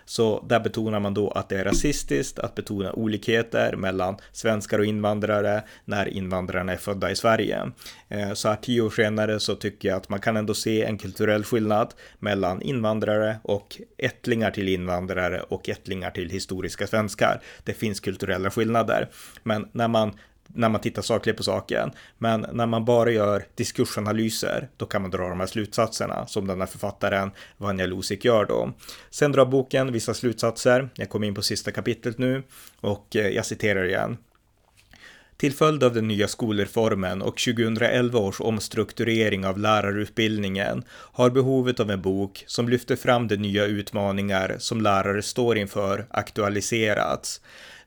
[0.10, 4.86] Så där betonar man då att det är rasistiskt att betona olikheter mellan svenskar och
[4.86, 7.72] invandrare när invandrarna är födda i Sverige.
[8.10, 10.98] Eh, så här tio år senare så tycker jag att man kan ändå se en
[10.98, 17.42] kulturell skillnad mellan invandrare och ättlingar till invandrare och ättlingar till historiska svenskar.
[17.64, 19.10] Det finns kulturella skillnader,
[19.44, 20.14] men när man
[20.48, 21.92] när man tittar sakligt på saken.
[22.18, 26.60] Men när man bara gör diskursanalyser, då kan man dra de här slutsatserna som den
[26.60, 28.74] här författaren Vanja Lusik gör då.
[29.10, 30.90] Sen drar boken vissa slutsatser.
[30.96, 32.44] Jag kommer in på sista kapitlet nu
[32.80, 34.18] och eh, jag citerar igen.
[35.38, 41.92] Till följd av den nya skolreformen och 2011 års omstrukturering av lärarutbildningen har behovet av
[41.92, 47.42] en bok som lyfter fram de nya utmaningar som lärare står inför aktualiserats.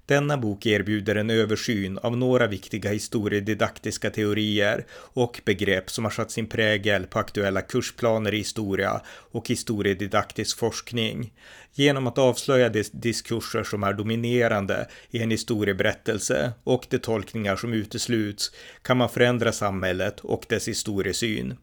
[0.07, 6.31] Denna bok erbjuder en översyn av några viktiga historiedidaktiska teorier och begrepp som har satt
[6.31, 11.33] sin prägel på aktuella kursplaner i historia och historiedidaktisk forskning.
[11.75, 17.73] Genom att avslöja de diskurser som är dominerande i en historieberättelse och de tolkningar som
[17.73, 18.51] utesluts
[18.83, 21.57] kan man förändra samhället och dess historiesyn.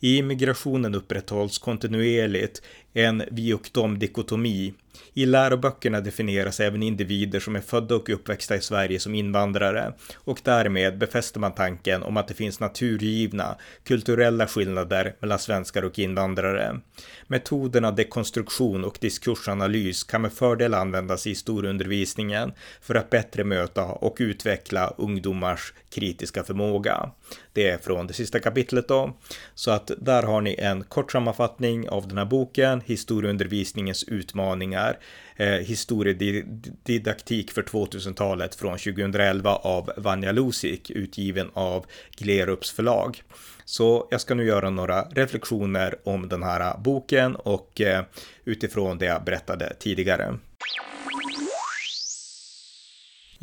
[0.00, 4.74] I immigrationen upprätthålls kontinuerligt en vi och dom-dikotomi.
[5.14, 10.40] I läroböckerna definieras även individer som är födda och uppväxta i Sverige som invandrare och
[10.44, 16.80] därmed befäster man tanken om att det finns naturgivna kulturella skillnader mellan svenskar och invandrare.
[17.26, 24.16] Metoderna dekonstruktion och diskursanalys kan med fördel användas i historieundervisningen för att bättre möta och
[24.20, 27.10] utveckla ungdomars kritiska förmåga.
[27.52, 29.16] Det är från det sista kapitlet då.
[29.54, 34.98] Så att där har ni en kort sammanfattning av den här boken, historieundervisningens utmaningar,
[35.36, 43.22] eh, historiedidaktik för 2000-talet från 2011 av Vanja Lusik, utgiven av Glerups förlag.
[43.64, 48.04] Så jag ska nu göra några reflektioner om den här boken och eh,
[48.44, 50.38] utifrån det jag berättade tidigare.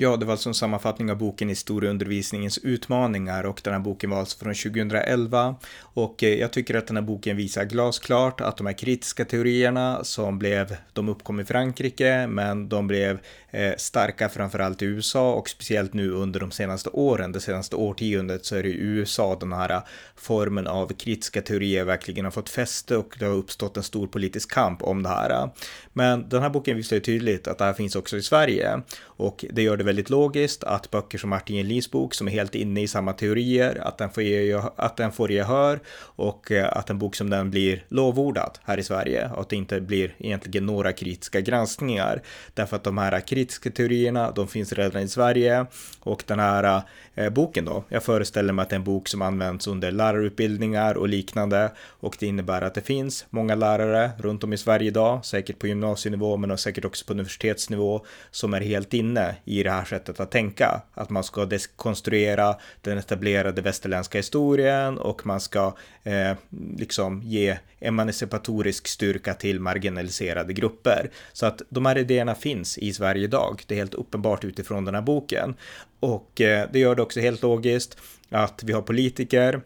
[0.01, 4.19] Ja, det var alltså en sammanfattning av boken Historieundervisningens utmaningar och den här boken var
[4.19, 8.65] alltså från 2011 och eh, jag tycker att den här boken visar glasklart att de
[8.65, 13.19] här kritiska teorierna som blev, de uppkom i Frankrike, men de blev
[13.51, 18.45] eh, starka framförallt i USA och speciellt nu under de senaste åren, det senaste årtiondet
[18.45, 19.81] så är det i USA den här
[20.15, 24.51] formen av kritiska teorier verkligen har fått fäste och det har uppstått en stor politisk
[24.51, 25.49] kamp om det här.
[25.93, 28.81] Men den här boken visar ju tydligt att det här finns också i Sverige
[29.19, 32.55] och det gör det väldigt logiskt att böcker som Martin Jelins bok som är helt
[32.55, 36.89] inne i samma teorier, att den får, ge, att den får gehör och eh, att
[36.89, 40.65] en bok som den blir lovordad här i Sverige och att det inte blir egentligen
[40.65, 42.21] några kritiska granskningar.
[42.53, 45.65] Därför att de här kritiska teorierna, de finns redan i Sverige
[45.99, 46.81] och den här
[47.15, 50.97] eh, boken då, jag föreställer mig att det är en bok som används under lärarutbildningar
[50.97, 55.25] och liknande och det innebär att det finns många lärare runt om i Sverige idag,
[55.25, 59.08] säkert på gymnasienivå men säkert också på universitetsnivå som är helt inne
[59.45, 60.81] i det här sättet att tänka.
[60.93, 66.31] Att man ska dekonstruera den etablerade västerländska historien och man ska eh,
[66.77, 71.09] liksom ge emancipatorisk styrka till marginaliserade grupper.
[71.33, 73.63] Så att de här idéerna finns i Sverige idag.
[73.67, 75.55] Det är helt uppenbart utifrån den här boken.
[75.99, 77.97] Och eh, det gör det också helt logiskt
[78.29, 79.61] att vi har politiker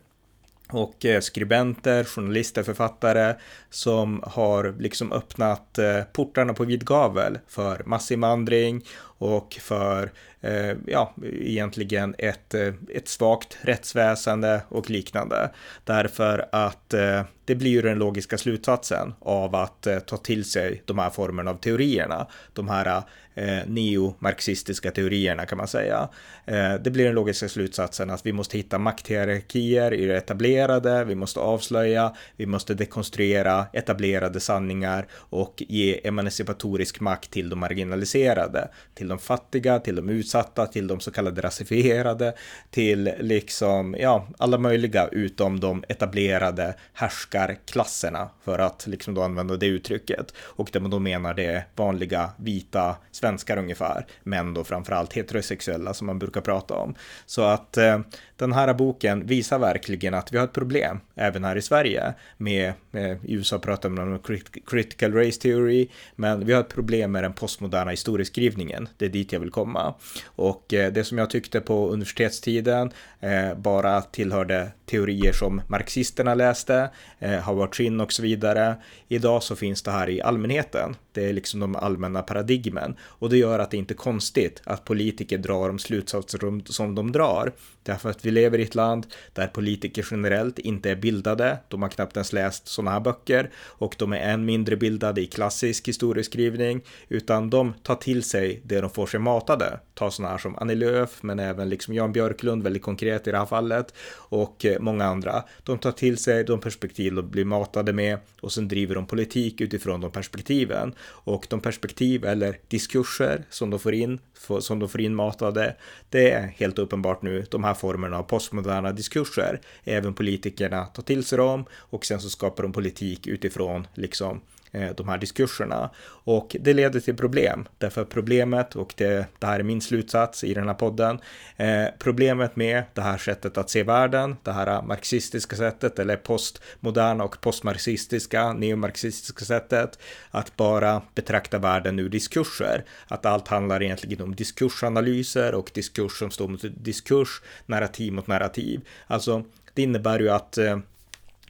[0.74, 3.36] och eh, skribenter, journalister, författare
[3.70, 8.84] som har liksom öppnat eh, portarna på vid gavel för massinvandring
[9.24, 10.12] och för
[10.44, 15.52] eh, ja, egentligen ett, eh, ett svagt rättsväsende och liknande.
[15.84, 20.82] Därför att eh, det blir ju den logiska slutsatsen av att eh, ta till sig
[20.86, 22.28] de här formerna av teorierna.
[22.54, 23.04] De här
[23.36, 26.10] eh, neomarxistiska teorierna kan man säga.
[26.46, 31.16] Eh, det blir den logiska slutsatsen att vi måste hitta makthierarkier i det etablerade, vi
[31.16, 39.08] måste avslöja, vi måste dekonstruera etablerade sanningar och ge emancipatorisk makt till de marginaliserade, till
[39.08, 40.33] de fattiga, till de utsatta,
[40.68, 42.34] till de så kallade rasifierade,
[42.70, 49.66] till liksom, ja, alla möjliga utom de etablerade härskarklasserna för att liksom då använda det
[49.66, 50.34] uttrycket.
[50.38, 55.94] Och det man då menar det är vanliga vita svenskar ungefär, men då framförallt heterosexuella
[55.94, 56.96] som man brukar prata om.
[57.26, 58.00] Så att eh,
[58.44, 62.74] den här boken visar verkligen att vi har ett problem, även här i Sverige, med,
[62.92, 64.20] med i USA pratar man om
[64.68, 68.90] critical race theory, men vi har ett problem med den postmoderna historieskrivningen.
[68.98, 69.94] Det är dit jag vill komma.
[70.26, 76.90] Och eh, det som jag tyckte på universitetstiden eh, bara tillhörde teorier som marxisterna läste,
[77.20, 78.76] eh, Howard Chin och så vidare.
[79.08, 80.96] Idag så finns det här i allmänheten.
[81.12, 84.86] Det är liksom de allmänna paradigmen och det gör att det inte är konstigt att
[84.86, 87.52] politiker drar de slutsatser som de drar.
[87.84, 91.58] Därför att vi lever i ett land där politiker generellt inte är bildade.
[91.68, 95.26] De har knappt ens läst sådana här böcker och de är än mindre bildade i
[95.26, 99.80] klassisk historieskrivning, utan de tar till sig det de får sig matade.
[99.94, 103.38] Ta sådana här som Annie Lööf, men även liksom Jan Björklund, väldigt konkret i det
[103.38, 105.44] här fallet, och eh, många andra.
[105.64, 109.62] De tar till sig de perspektiv de blir matade med och sen driver de politik
[109.62, 110.96] utifrån de perspektiven.
[111.02, 114.20] Och de perspektiv eller diskurser som de får in,
[114.60, 115.76] som de får in matade,
[116.10, 119.62] det är helt uppenbart nu de här formerna av postmoderna diskurser.
[119.84, 124.42] Även politikerna tar till sig dem och sen så skapar de politik utifrån liksom
[124.76, 125.90] Eh, de här diskurserna.
[126.06, 130.54] Och det leder till problem, därför problemet, och det, det här är min slutsats i
[130.54, 131.20] den här podden,
[131.58, 137.24] eh, problemet med det här sättet att se världen, det här marxistiska sättet, eller postmoderna
[137.24, 140.00] och postmarxistiska, neomarxistiska sättet,
[140.32, 146.32] att bara betrakta världen ur diskurser, att allt handlar egentligen om diskursanalyser och diskurs som
[146.32, 148.82] står mot diskurs, narrativ mot narrativ.
[149.08, 149.44] Alltså,
[149.74, 150.78] det innebär ju att eh,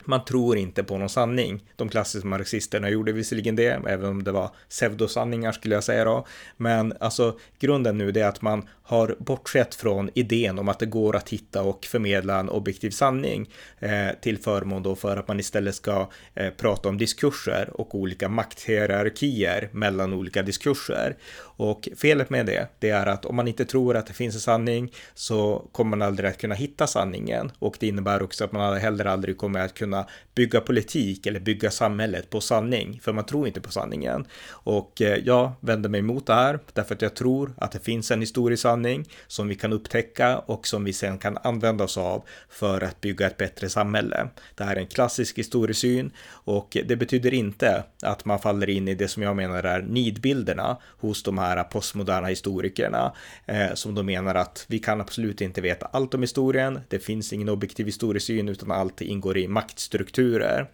[0.06, 1.64] man tror inte på någon sanning.
[1.76, 6.26] De klassiska marxisterna gjorde visserligen det, även om det var pseudosanningar skulle jag säga då.
[6.56, 11.16] Men alltså grunden nu är att man har bortsett från idén om att det går
[11.16, 15.74] att hitta och förmedla en objektiv sanning eh, till förmån då för att man istället
[15.74, 21.16] ska eh, prata om diskurser och olika makthierarkier mellan olika diskurser.
[21.56, 24.40] Och felet med det, det är att om man inte tror att det finns en
[24.40, 28.76] sanning så kommer man aldrig att kunna hitta sanningen och det innebär också att man
[28.76, 33.46] heller aldrig kommer att kunna bygga politik eller bygga samhället på sanning, för man tror
[33.46, 34.26] inte på sanningen.
[34.48, 38.10] Och eh, jag vänder mig emot det här därför att jag tror att det finns
[38.10, 38.73] en historisk sanning
[39.26, 43.26] som vi kan upptäcka och som vi sen kan använda oss av för att bygga
[43.26, 44.28] ett bättre samhälle.
[44.54, 48.94] Det här är en klassisk historiesyn och det betyder inte att man faller in i
[48.94, 53.12] det som jag menar är nidbilderna hos de här postmoderna historikerna
[53.46, 56.80] eh, som de menar att vi kan absolut inte veta allt om historien.
[56.88, 60.70] Det finns ingen objektiv historiesyn utan allt ingår i maktstrukturer.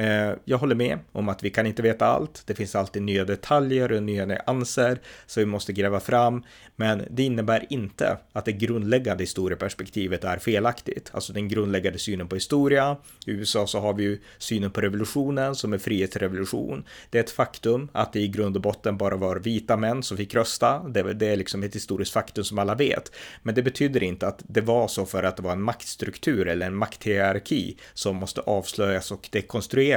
[0.00, 2.42] Eh, jag håller med om att vi kan inte veta allt.
[2.46, 6.42] Det finns alltid nya detaljer och nya nyanser som vi måste gräva fram.
[6.76, 11.10] Men det innebär inte att det grundläggande historieperspektivet är felaktigt.
[11.12, 12.96] Alltså den grundläggande synen på historia.
[13.26, 16.84] I USA så har vi ju synen på revolutionen som är frihetsrevolution.
[17.10, 20.16] Det är ett faktum att det i grund och botten bara var vita män som
[20.16, 20.88] fick rösta.
[20.88, 23.12] Det, det är liksom ett historiskt faktum som alla vet.
[23.42, 26.66] Men det betyder inte att det var så för att det var en maktstruktur eller
[26.66, 29.89] en makthierarki som måste avslöjas och dekonstrueras,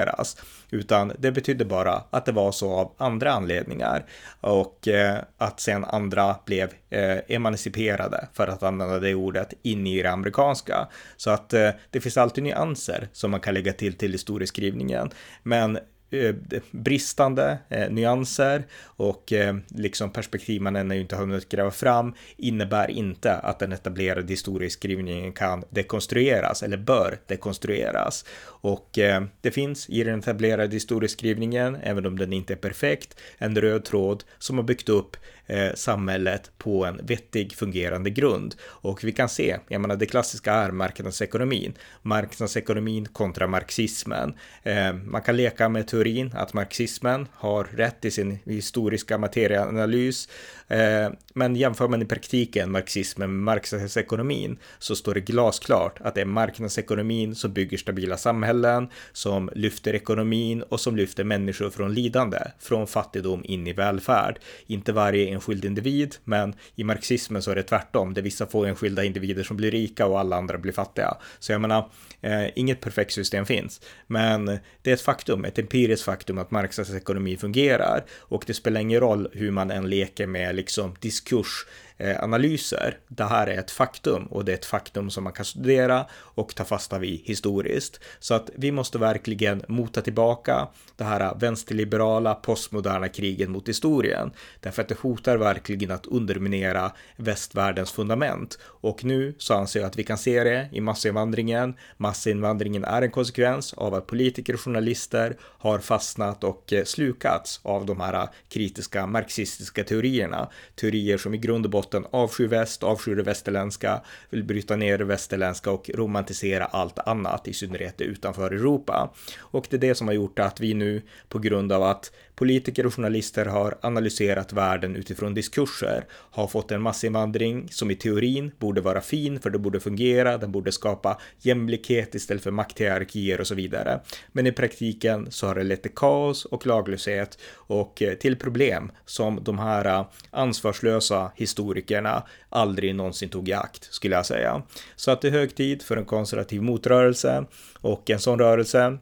[0.69, 4.05] utan det betydde bara att det var så av andra anledningar
[4.41, 10.01] och eh, att sen andra blev eh, emanciperade, för att använda det ordet, in i
[10.01, 10.87] det amerikanska.
[11.17, 15.09] Så att eh, det finns alltid nyanser som man kan lägga till till historieskrivningen,
[15.43, 15.79] men
[16.13, 16.35] Eh,
[16.71, 23.33] bristande eh, nyanser och eh, liksom perspektiv man ännu inte hunnit gräva fram innebär inte
[23.33, 28.25] att den etablerade historieskrivningen kan dekonstrueras eller bör dekonstrueras.
[28.45, 33.55] Och eh, det finns i den etablerade historieskrivningen, även om den inte är perfekt, en
[33.61, 35.17] röd tråd som har byggt upp
[35.47, 38.55] eh, samhället på en vettig fungerande grund.
[38.63, 44.33] Och vi kan se, jag menar det klassiska är marknadsekonomin, marknadsekonomin kontra marxismen.
[44.63, 50.29] Eh, man kan leka med teorin att marxismen har rätt i sin historiska materieanalys,
[50.67, 56.21] eh, men jämför man i praktiken marxismen med marknadsekonomin så står det glasklart att det
[56.21, 62.37] är marknadsekonomin som bygger stabila samhällen, som lyfter ekonomin och som lyfter människor från lidande,
[62.59, 64.39] från fattigdom in i välfärd.
[64.67, 68.13] Inte varje enskild individ, men i marxismen så är det tvärtom.
[68.13, 71.17] Det är vissa få enskilda individer som blir rika och alla andra blir fattiga.
[71.39, 71.89] Så jag menar,
[72.21, 74.45] eh, inget perfekt system finns, men
[74.81, 79.27] det är ett faktum, ett empiriskt faktum att marknadsekonomi fungerar och det spelar ingen roll
[79.33, 81.65] hur man än leker med liksom diskurs
[82.03, 82.97] Eh, analyser.
[83.07, 86.55] Det här är ett faktum och det är ett faktum som man kan studera och
[86.55, 87.99] ta fasta vid historiskt.
[88.19, 94.31] Så att vi måste verkligen mota tillbaka det här vänsterliberala postmoderna kriget mot historien.
[94.59, 98.59] Därför att det hotar verkligen att underminera västvärldens fundament.
[98.63, 101.75] Och nu så anser jag att vi kan se det i massinvandringen.
[101.97, 107.85] Massinvandringen är en konsekvens av att politiker och journalister har fastnat och eh, slukats av
[107.85, 110.49] de här eh, kritiska marxistiska teorierna.
[110.75, 114.97] Teorier som i grund och botten botten avskyr väst, avskyr det västerländska, vill bryta ner
[114.97, 119.09] det västerländska och romantisera allt annat, i synnerhet utanför Europa.
[119.39, 122.85] Och det är det som har gjort att vi nu, på grund av att Politiker
[122.85, 128.81] och journalister har analyserat världen utifrån diskurser, har fått en massinvandring som i teorin borde
[128.81, 133.55] vara fin för det borde fungera, den borde skapa jämlikhet istället för makthierarkier och så
[133.55, 133.99] vidare.
[134.31, 138.91] Men i praktiken så har det lett till kaos och laglöshet och eh, till problem
[139.05, 144.61] som de här eh, ansvarslösa historikerna aldrig någonsin tog i akt, skulle jag säga.
[144.95, 147.45] Så att det är hög tid för en konservativ motrörelse
[147.81, 148.97] och en sån rörelse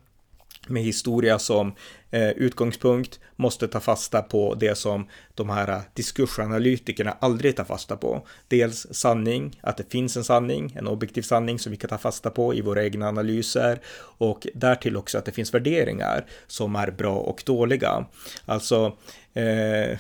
[0.68, 1.76] med historia som
[2.12, 7.98] eh, utgångspunkt måste ta fasta på det som de här eh, diskursanalytikerna aldrig tar fasta
[7.98, 8.28] på.
[8.48, 12.30] Dels sanning, att det finns en sanning, en objektiv sanning som vi kan ta fasta
[12.30, 13.80] på i våra egna analyser
[14.18, 18.06] och därtill också att det finns värderingar som är bra och dåliga.
[18.46, 18.98] Alltså
[19.34, 19.98] Eh,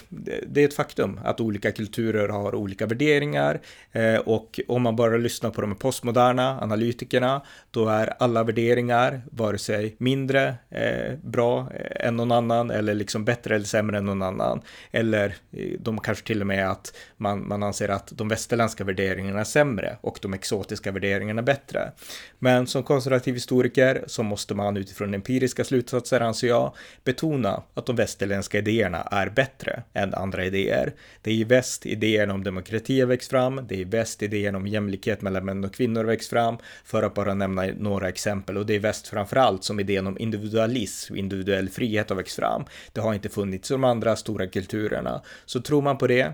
[0.47, 3.61] det är ett faktum att olika kulturer har olika värderingar
[3.91, 9.57] eh, och om man bara lyssnar på de postmoderna analytikerna då är alla värderingar vare
[9.57, 14.21] sig mindre eh, bra eh, än någon annan eller liksom bättre eller sämre än någon
[14.21, 14.61] annan.
[14.91, 19.39] Eller eh, de kanske till och med att man, man anser att de västerländska värderingarna
[19.39, 21.91] är sämre och de exotiska värderingarna bättre.
[22.39, 26.73] Men som konservativ historiker så måste man utifrån empiriska slutsatser anser jag
[27.03, 30.93] betona att de västerländska idéerna är är bättre än andra idéer.
[31.21, 34.57] Det är i väst idéerna om demokrati har växt fram, det är i väst idéerna
[34.57, 38.57] om jämlikhet mellan män och kvinnor växt fram, för att bara nämna några exempel.
[38.57, 42.65] Och det är i väst framförallt som idén om individualism, individuell frihet har växt fram.
[42.93, 45.21] Det har inte funnits i de andra stora kulturerna.
[45.45, 46.33] Så tror man på det,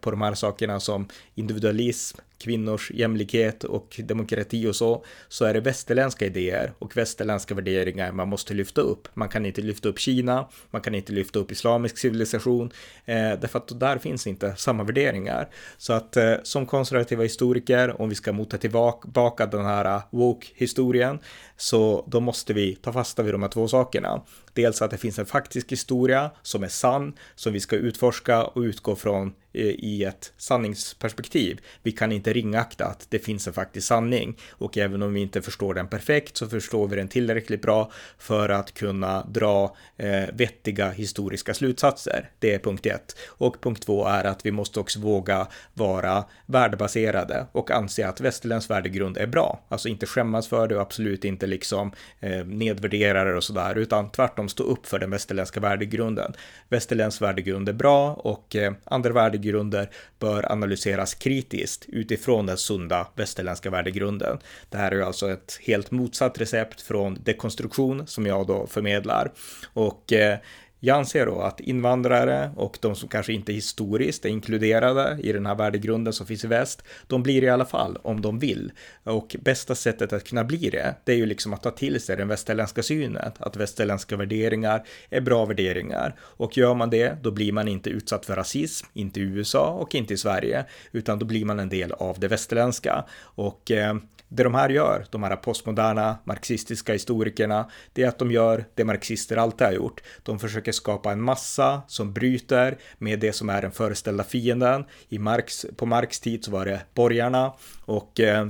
[0.00, 5.60] på de här sakerna som individualism, kvinnors jämlikhet och demokrati och så, så är det
[5.60, 9.08] västerländska idéer och västerländska värderingar man måste lyfta upp.
[9.14, 12.70] Man kan inte lyfta upp Kina, man kan inte lyfta upp islamisk civilisation,
[13.04, 15.48] eh, därför att där finns inte samma värderingar.
[15.76, 21.18] Så att eh, som konservativa historiker, om vi ska mota tillbaka den här eh, woke-historien,
[21.56, 24.22] så då måste vi ta fasta vid de här två sakerna.
[24.58, 28.60] Dels att det finns en faktisk historia som är sann, som vi ska utforska och
[28.60, 31.60] utgå från eh, i ett sanningsperspektiv.
[31.82, 35.42] Vi kan inte ringakta att det finns en faktisk sanning och även om vi inte
[35.42, 40.90] förstår den perfekt så förstår vi den tillräckligt bra för att kunna dra eh, vettiga
[40.90, 42.30] historiska slutsatser.
[42.38, 43.16] Det är punkt ett.
[43.26, 48.70] Och punkt två är att vi måste också våga vara värdebaserade och anse att västerländsk
[48.70, 49.64] värdegrund är bra.
[49.68, 54.10] Alltså inte skämmas för det och absolut inte liksom eh, nedvärdera det och sådär, utan
[54.10, 56.32] tvärtom stå upp för den västerländska värdegrunden.
[56.68, 63.70] Västerländsk värdegrund är bra och eh, andra värdegrunder bör analyseras kritiskt utifrån den sunda västerländska
[63.70, 64.38] värdegrunden.
[64.70, 69.32] Det här är alltså ett helt motsatt recept från dekonstruktion som jag då förmedlar
[69.72, 70.38] och eh,
[70.80, 75.46] jag anser då att invandrare och de som kanske inte historiskt är inkluderade i den
[75.46, 78.72] här värdegrunden som finns i väst, de blir i alla fall om de vill.
[79.04, 82.16] Och bästa sättet att kunna bli det, det är ju liksom att ta till sig
[82.16, 86.14] den västerländska synen, att västerländska värderingar är bra värderingar.
[86.20, 89.94] Och gör man det, då blir man inte utsatt för rasism, inte i USA och
[89.94, 93.04] inte i Sverige, utan då blir man en del av det västerländska.
[93.20, 93.94] Och eh,
[94.28, 98.84] det de här gör, de här postmoderna marxistiska historikerna, det är att de gör det
[98.84, 100.02] marxister alltid har gjort.
[100.22, 104.84] De försöker skapa en massa som bryter med det som är den föreställda fienden.
[105.08, 107.52] I Marx, på Marx tid så var det borgarna
[107.84, 108.46] och eh,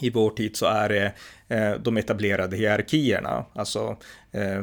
[0.00, 1.12] i vår tid så är det
[1.48, 3.96] eh, de etablerade hierarkierna, alltså
[4.32, 4.62] Eh,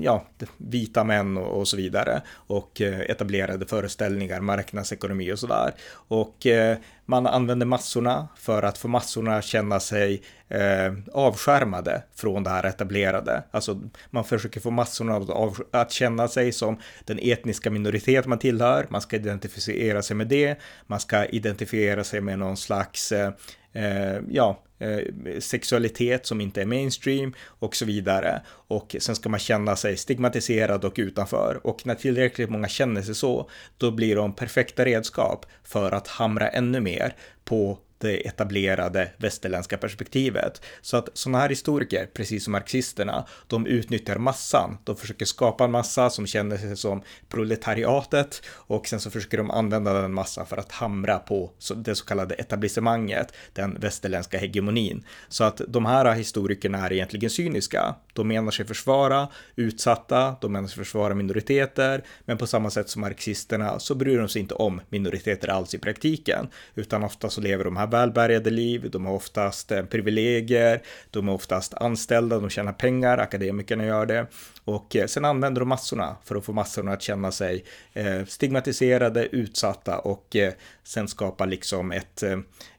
[0.00, 5.74] ja, vita män och, och så vidare och eh, etablerade föreställningar, marknadsekonomi och sådär.
[5.90, 12.42] Och eh, man använder massorna för att få massorna att känna sig eh, avskärmade från
[12.42, 13.42] det här etablerade.
[13.50, 18.38] Alltså man försöker få massorna att, av, att känna sig som den etniska minoritet man
[18.38, 18.86] tillhör.
[18.88, 20.58] Man ska identifiera sig med det.
[20.86, 23.30] Man ska identifiera sig med någon slags eh,
[23.76, 25.00] eh ja, Eh,
[25.40, 28.42] sexualitet som inte är mainstream och så vidare.
[28.48, 31.60] Och sen ska man känna sig stigmatiserad och utanför.
[31.64, 36.48] Och när tillräckligt många känner sig så, då blir de perfekta redskap för att hamra
[36.48, 37.14] ännu mer
[37.44, 40.62] på det etablerade västerländska perspektivet.
[40.80, 44.78] Så att sådana här historiker, precis som marxisterna, de utnyttjar massan.
[44.84, 49.50] De försöker skapa en massa som känner sig som proletariatet och sen så försöker de
[49.50, 55.04] använda den massan för att hamra på det så kallade etablissemanget, den västerländska hegemonin.
[55.28, 57.94] Så att de här historikerna är egentligen cyniska.
[58.12, 63.00] De menar sig försvara utsatta, de menar sig försvara minoriteter, men på samma sätt som
[63.00, 67.64] marxisterna så bryr de sig inte om minoriteter alls i praktiken, utan ofta så lever
[67.64, 72.72] de här välbärgade liv, de har oftast eh, privilegier, de är oftast anställda, de tjänar
[72.72, 74.26] pengar, akademikerna gör det.
[74.64, 77.64] Och eh, sen använder de massorna för att få massorna att känna sig
[77.94, 80.36] eh, stigmatiserade, utsatta och
[80.84, 82.24] sen skapa liksom ett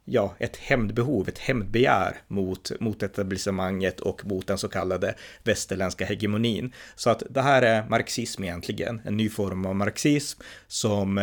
[0.10, 6.74] ja, ett hämndbehov, ett hämndbegär mot, mot etablissemanget och mot den så kallade västerländska hegemonin.
[6.95, 11.18] Så att det här är marxism egentligen, en ny form av marxism som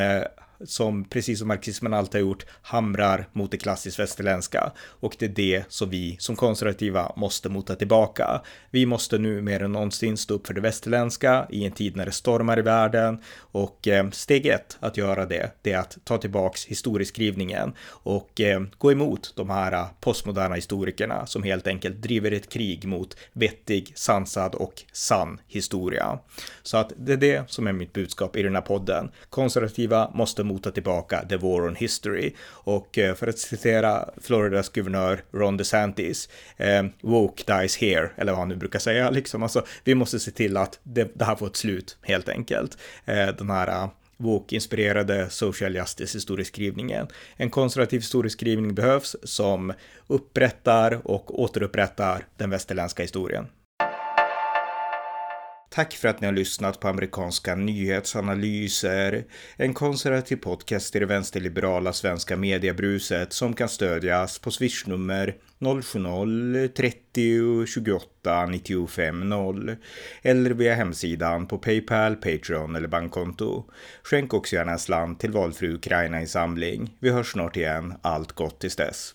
[0.65, 5.29] som precis som marxismen alltid har gjort hamrar mot det klassiskt västerländska och det är
[5.29, 8.41] det som vi som konservativa måste mota tillbaka.
[8.71, 12.07] Vi måste nu mer än någonsin stå upp för det västerländska i en tid när
[12.07, 16.19] det stormar i världen och eh, steg ett att göra det, det är att ta
[16.19, 22.33] tillbaks historieskrivningen och eh, gå emot de här eh, postmoderna historikerna som helt enkelt driver
[22.33, 26.19] ett krig mot vettig, sansad och sann historia.
[26.63, 29.11] Så att det är det som är mitt budskap i den här podden.
[29.31, 32.35] Konservativa måste mota tillbaka the war on history.
[32.47, 38.39] Och eh, för att citera Floridas guvernör Ron DeSantis, eh, woke dies here, eller vad
[38.39, 39.43] han nu brukar säga, liksom.
[39.43, 42.79] Alltså, vi måste se till att det, det här får ett slut, helt enkelt.
[43.05, 47.07] Eh, den här eh, Woke-inspirerade social justice historieskrivningen.
[47.37, 49.73] En konservativ historieskrivning behövs som
[50.07, 53.47] upprättar och återupprättar den västerländska historien.
[55.75, 59.25] Tack för att ni har lyssnat på amerikanska nyhetsanalyser,
[59.57, 68.47] en konservativ podcast i det vänsterliberala svenska mediebruset som kan stödjas på swishnummer 070-30 28
[68.47, 69.77] 95 0
[70.23, 73.65] eller via hemsidan på Paypal, Patreon eller bankkonto.
[74.03, 76.97] Skänk också gärna en slant till valfri Ukraina-insamling.
[76.99, 77.95] Vi hörs snart igen.
[78.03, 79.15] Allt gott tills dess.